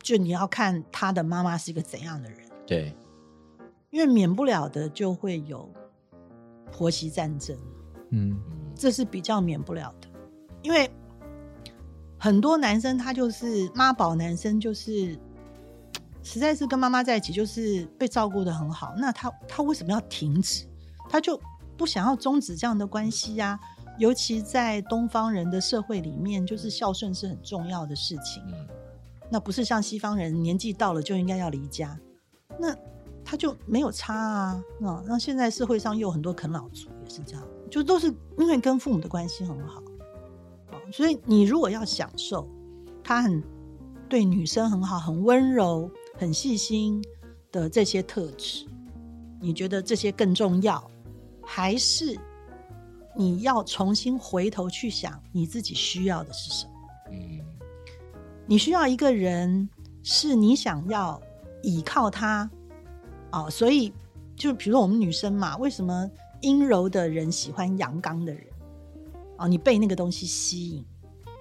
[0.02, 2.92] 就你要看他的妈妈是一个怎样的人，对，
[3.92, 5.72] 因为免不了的就会有
[6.72, 7.56] 婆媳战争，
[8.10, 10.08] 嗯嗯这是比较免不了的。
[10.64, 10.90] 因为
[12.18, 15.16] 很多男生他就是妈宝男生，就是
[16.24, 18.96] 实在是跟妈妈在一起，就是被照顾的很好。
[18.98, 20.66] 那他他为什么要停止？
[21.08, 21.40] 他就
[21.82, 23.60] 不想要终止这样的关系呀、
[23.98, 28.44] 尤其在东方人的社会里面，就是孝顺是很重要的事情。
[28.46, 28.68] 嗯
[29.32, 31.98] 那不是像西方人年纪到了就应该要离家，
[32.60, 32.76] 那
[33.26, 34.64] 他就没有差啊。
[34.80, 39.82] 那那现在社会上又有很多啃老族也是这样，就都是因为跟父母的关系很好，
[40.72, 42.48] 哦所以你如果要享受
[43.04, 43.42] 他很
[44.08, 47.02] 对女生很好、很温柔、很细心
[47.52, 48.68] 的这些特质，
[49.40, 50.92] 你觉得这些更重要，
[51.44, 52.18] 还是
[53.16, 56.72] 你要重新回头去想你自己需要的是什么？
[57.12, 57.40] 嗯
[58.48, 59.70] 你需要一个人，
[60.04, 61.22] 是你想要
[61.64, 62.50] 倚靠他
[63.32, 63.94] 哦，所以
[64.36, 66.10] 就比如说我们女生嘛，为什么
[66.42, 68.46] 阴柔的人喜欢阳刚的人？
[69.38, 70.86] 哦，你被那个东西吸引，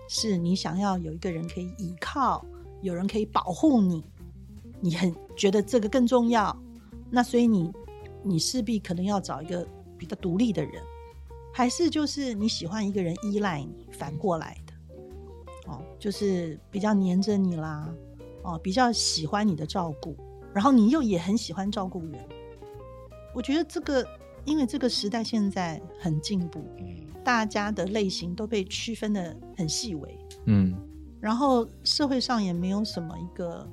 [0.08, 2.44] 是你想要有一个人可以依靠，
[2.82, 4.04] 有人可以保护你，
[4.80, 6.56] 你很觉得这个更重要，
[7.10, 7.72] 那所以你
[8.22, 9.66] 你势必可能要找一个
[10.00, 10.82] 比较独立的人，
[11.52, 14.72] 还是就是你喜欢一个人依赖你，反过来的。
[15.70, 17.94] 哦，就是比较黏着你啦，
[18.42, 20.16] 哦，比较喜欢你的照顾，
[20.54, 22.18] 然后你又也很喜欢照顾人。
[23.34, 24.04] 我觉得这个，
[24.46, 30.74] 因为这个时代现在很进步，嗯大家的类型都被区分的很细微，嗯
[31.20, 33.68] 然后社会上也没有什么一个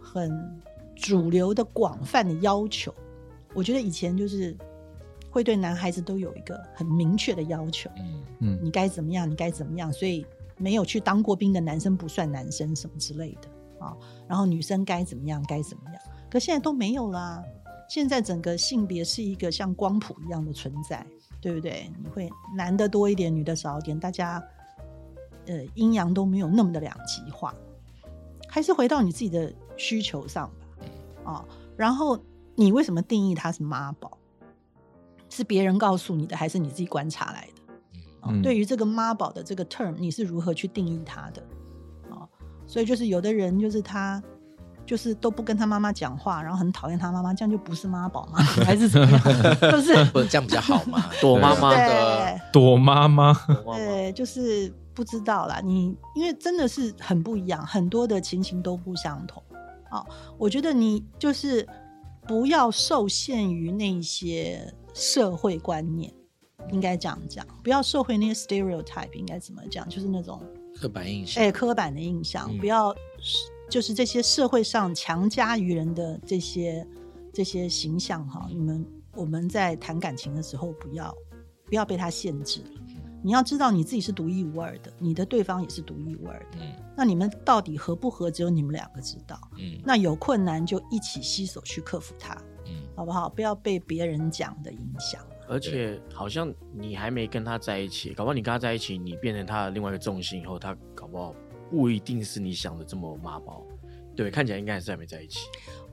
[0.00, 0.30] 很
[0.94, 2.94] 主流的广泛的要求。
[3.52, 4.56] 我觉得以前就是
[5.30, 7.88] 会对男孩子都有一个很明确的要求。
[7.98, 10.26] 嗯嗯你该怎么样，你该怎么样，所以
[10.56, 13.96] 没有去当过兵的男生不算男生什么之类的啊。
[14.28, 17.42] 然后女生该怎么样，该怎么样，可现在都没有啦。
[17.88, 21.04] 现在整个性别是一个像光谱一样的存在，
[21.40, 21.90] 对不对？
[22.00, 24.40] 你会男的多一点，女的少一点，大家
[25.46, 27.52] 呃阴阳都没有那么的两极化，
[28.46, 30.48] 还是回到你自己的需求上
[31.24, 31.32] 吧。
[31.32, 31.44] 啊，
[31.76, 32.16] 然后
[32.54, 34.16] 你为什么定义他是妈宝？
[35.30, 37.72] 是别人告诉你的，还是你自己观察来的？
[38.20, 41.42] 哦嗯对于这个妈宝的这个 term，你是如何去定义它的？
[42.10, 42.28] 哦，
[42.66, 44.22] 所以就是有的人就是他
[44.84, 48.42] 就是都不跟他妈妈讲话，然后很讨厌他妈妈，这样就不是妈宝吗？
[48.42, 49.22] 还是怎么样？
[49.72, 51.08] 就是不这样比较好嘛？
[51.20, 55.60] 躲妈妈的躲妈妈，躲妈妈对，就是不知道啦。
[55.64, 59.42] 你因为真的是很不一样，很多的情形都不相同。
[59.90, 60.04] 哦，
[60.36, 61.66] 我觉得你就是
[62.26, 66.12] 不要受限于那些社会观念，
[66.70, 69.88] 应该这样讲，不要社会那些 stereotype，应该怎么讲？
[69.88, 70.42] 就是那种
[70.74, 72.94] 刻板印象哎、，刻板的印象，嗯不要
[73.68, 76.86] 就是这些社会上强加于人的这些
[77.32, 81.14] 这些形象哈，你们我们在谈感情的时候，不要
[81.66, 82.80] 不要被它限制了。
[83.22, 86.58] 你要知道你自己是独一无二的，你的对方也是独一无二的。
[86.60, 89.38] 嗯那你们到底合不合，只有你们两个知道。
[89.58, 92.59] 嗯那有困难就一起携手去克服它，嗯
[93.00, 93.30] 好不好？
[93.30, 95.22] 不要被别人讲的影响。
[95.48, 101.34] 而且好像你还没跟他在一起，搞不好你跟他在一起，你变成他的另外一个重心以后，他搞不好
[101.70, 103.64] 不一定是你想的这么妈宝，
[104.14, 105.38] 对，看起来应该还是还没在一起。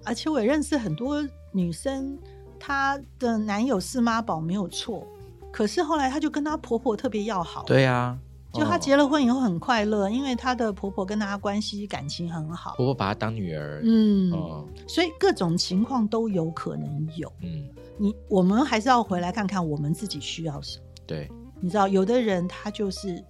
[0.04, 2.20] 而且我也认识很多女生，
[2.60, 5.08] 她的男友是妈宝没有错，
[5.50, 7.64] 可是后来她就跟她婆婆特别要好。
[7.64, 8.20] 对啊，
[8.54, 12.76] 就她哦结了婚以后很快乐，因为她的婆婆跟她关系感情很好。
[12.76, 17.32] 婆婆把她当女儿，嗯，哦，所以各种情况都有可能有。
[17.42, 17.68] 嗯，
[17.98, 20.86] 你我们还是要回来看看我们自己需要什么。
[21.06, 21.30] 对，
[21.60, 23.24] 你知道，有的人他就是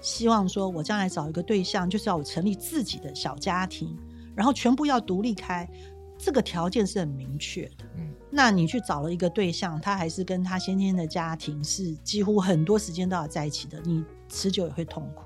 [0.00, 3.96] 希望说，我将来找一个对象，就是要我成立自己的小家庭，
[4.34, 5.68] 然后全部要独立开，
[6.16, 7.84] 这个条件是很明确的。
[7.96, 15.24] 嗯那你去找了一个对象，他还是跟他先天的家庭是几乎很多时间都要在一起的，你持久也会痛苦。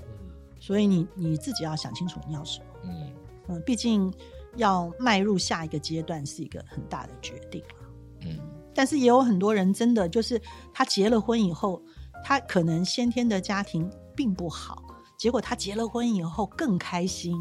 [0.60, 2.66] 所以你你自己要想清楚你要什么。
[2.84, 3.12] 嗯
[3.48, 4.12] 嗯、毕竟
[4.56, 7.82] 要迈入下一个阶段是一个很大的决定啊
[8.20, 8.38] 嗯
[8.74, 10.40] 但是也有很多人真的就是
[10.72, 11.82] 他结了婚以后，
[12.24, 14.82] 他可能先天的家庭并不好，
[15.18, 17.36] 结果他结了婚以后更开心，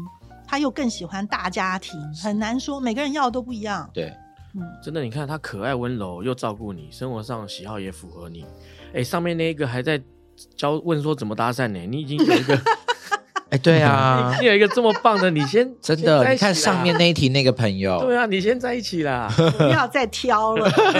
[0.46, 3.88] 他又更喜欢大家庭，很难说，每个人要的都不一样。
[3.94, 4.12] 对，
[4.54, 8.44] 嗯，真的，你看他可爱温柔，又照顾你，生活上喜好也符合你。
[8.92, 10.02] 哎，上面那一个还在
[10.56, 11.78] 教问说怎么搭讪呢？
[11.88, 12.58] 你已经有一个，
[13.50, 19.30] 哎，对啊 你，有一个这么棒的，你先 真的，你看上面那一题那个朋友，对啊，你先在一起啦。
[19.58, 20.92] 不要再挑了，对不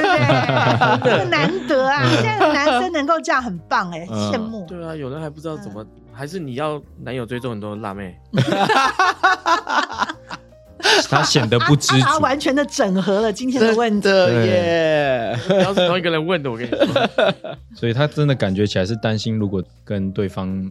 [1.05, 1.19] 对？
[1.19, 2.03] 这难得啊！
[2.15, 4.67] 现在的男生能够这样很棒哎、嗯羡慕。
[4.67, 8.15] 对啊，有人还不知道怎么，还是你要男友追踪很多辣妹，
[11.09, 12.19] 他显得不知 他。
[12.19, 14.09] 完全的整合了今天的问题。
[14.09, 17.35] 的耶， 不要是同一个人问的，我跟你说。
[17.75, 20.71] 所以他真的感觉起来是担心，如果跟对方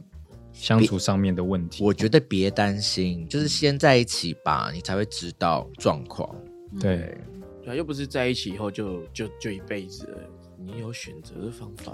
[0.54, 1.84] 相处上面的问题。
[1.84, 6.30] 我觉得别担心，就是先在一起吧，你才会知道状况。
[6.80, 7.16] 对，
[7.64, 10.18] 对啊，又不是在一起以后就就就一辈子了，
[10.66, 11.94] 你有选择的方法。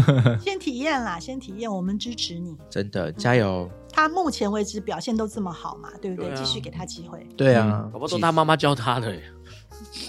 [0.40, 2.56] 先体验啦，先体验，我们支持你。
[2.70, 3.70] 真的，加油！
[3.92, 6.26] 他目前为止表现都这么好嘛，对不对？
[6.26, 7.26] 对啊继续给他机会。
[7.36, 9.22] 对啊，搞不好都他妈妈教他的耶。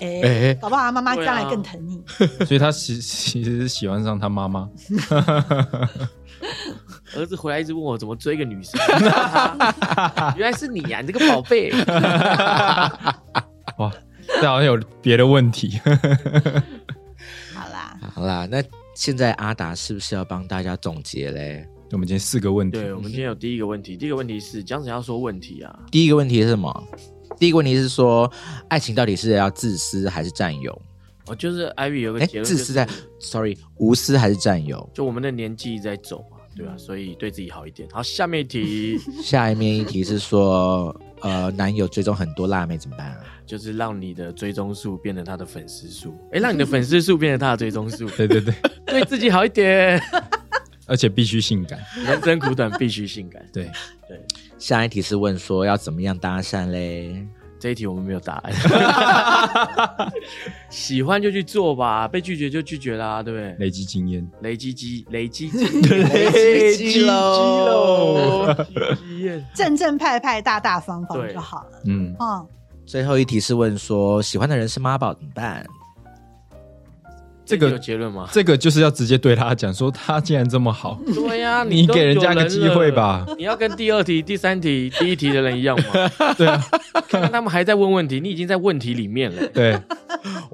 [0.02, 2.02] 哎、哎搞不好他妈妈将来更疼你。
[2.46, 4.70] 所以他其其实是喜欢上他妈妈。
[7.16, 8.80] 儿子回来一直问我怎么追一个女生，
[10.36, 11.72] 原来是你呀、你这个宝贝。
[13.78, 13.92] 哇，
[14.42, 15.80] 这好像有别的问题。
[18.18, 18.64] 好啦，那
[18.96, 21.64] 现在阿达是不是要帮大家总结嘞？
[21.92, 26.88] 我们今天四个问题，对，我们今天有第一个问题，第一个问题是姜子牙说问题啊，第一个问题是什么？
[27.38, 28.28] 第一个问题是说，
[28.70, 30.82] 爱情到底是要自私还是占有？
[31.28, 32.90] 哦，就是 Ivy 有个哎，结论、自私在
[33.20, 34.90] ，sorry，无私还是占有？
[34.96, 37.88] 就我们的年纪在走嘛，对吧、所以对自己好一点。
[37.92, 43.20] 好，下面一题 下面一题是说，呃，男友追踪很多辣妹怎么办啊？
[43.48, 48.54] 就是让你的追踪数变成他的粉丝数，哎，让你的粉丝数变成他的追踪数，对对对，
[48.86, 50.00] 对自己好一点。
[50.86, 51.78] 而且必须性感。
[52.06, 53.46] 人生苦短，必须性感。
[53.52, 53.70] 对，
[54.08, 54.22] 对，
[54.58, 57.28] 下一题是问说要怎么样搭讪嘞？
[57.60, 58.54] 这一题我们没有答案。
[60.70, 63.54] 喜欢就去做吧，被拒绝就拒绝啦，对不对？
[63.60, 64.26] 累积经验。
[64.42, 71.82] 累积积，累积积， 累积喽喽， 积正正派派、大大方方就好了。
[71.86, 72.48] 嗯，哦，
[72.88, 75.66] 最后一题是问说，喜欢的人是妈宝怎么办？
[77.46, 78.30] 这个有结论吗？
[78.32, 86.10] 这个就是要直接对他讲说，他既然这么好，对呀、你都给人家个有机会吧你要跟第二题、第三题、第一题的人一样吗？
[86.38, 86.64] 对啊，
[87.10, 89.46] 看看他们还在问问题，你已经在问题里面了。
[89.54, 89.78] 对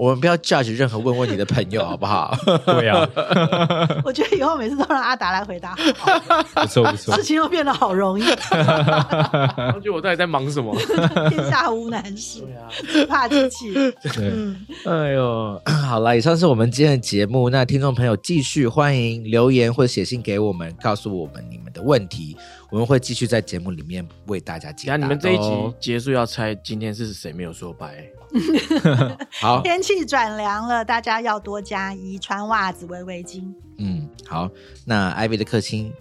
[0.04, 2.36] 我们不要 judge 任何问问题的朋友， 好不好？
[2.66, 3.08] 对啊，
[4.04, 10.76] 我觉得以后每次都让阿达来回答，好好不错不错事，情又变得好容易，然后觉得我到底在忙什么？
[11.32, 13.74] 天下无难事，对啊，只怕机器。
[13.74, 17.49] 对，嗯，哎呦， 好了，以上是我们今天的节目。
[17.49, 22.36] 那听众朋友继续欢迎留言或写信给我们，告诉我们你们的问题，
[22.70, 25.08] 我们会继续在节目里面为大家解答的哦。
[25.08, 28.04] 等下你们这一集结束要猜今天是谁没有说拜。
[29.42, 33.44] 好，天气转凉了，大家要多加衣，穿袜子、围围巾。
[33.78, 34.50] 嗯，好。
[34.86, 35.92] 那 Ivy 的客卿，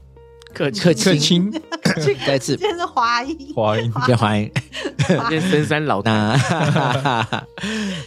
[0.55, 1.51] 客客 客卿，
[2.27, 4.51] 再次今天是华音，华音，先欢迎。
[5.09, 6.13] 今天深山老大，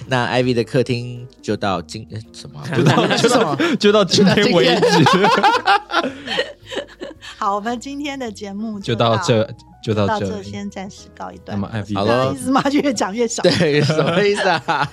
[0.07, 2.61] 那那 Ivy 的客厅就到今呃什么？
[2.71, 3.57] 不是就什么？
[3.77, 4.81] 就到今天为止。
[7.37, 9.47] 好，我们今天的节目就到到这，
[9.85, 11.67] 就到到这这，先暂时告一段那么。
[11.71, 12.59] 艾好了好意思吗？
[12.69, 13.43] 就越讲越少。
[13.45, 14.89] 对，什么意思啊？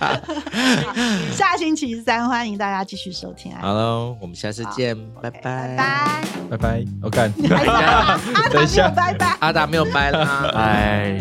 [1.32, 3.50] 下星期三欢迎大家继续收听。
[3.56, 5.76] 好喽，我们下次见，拜 OK，拜。
[5.76, 6.22] 拜拜。
[6.50, 9.36] 拜拜，我干，哎呀 阿达没等一下有拜拜。
[9.40, 10.50] 阿达没有拜啦。
[10.56, 11.20] 哎。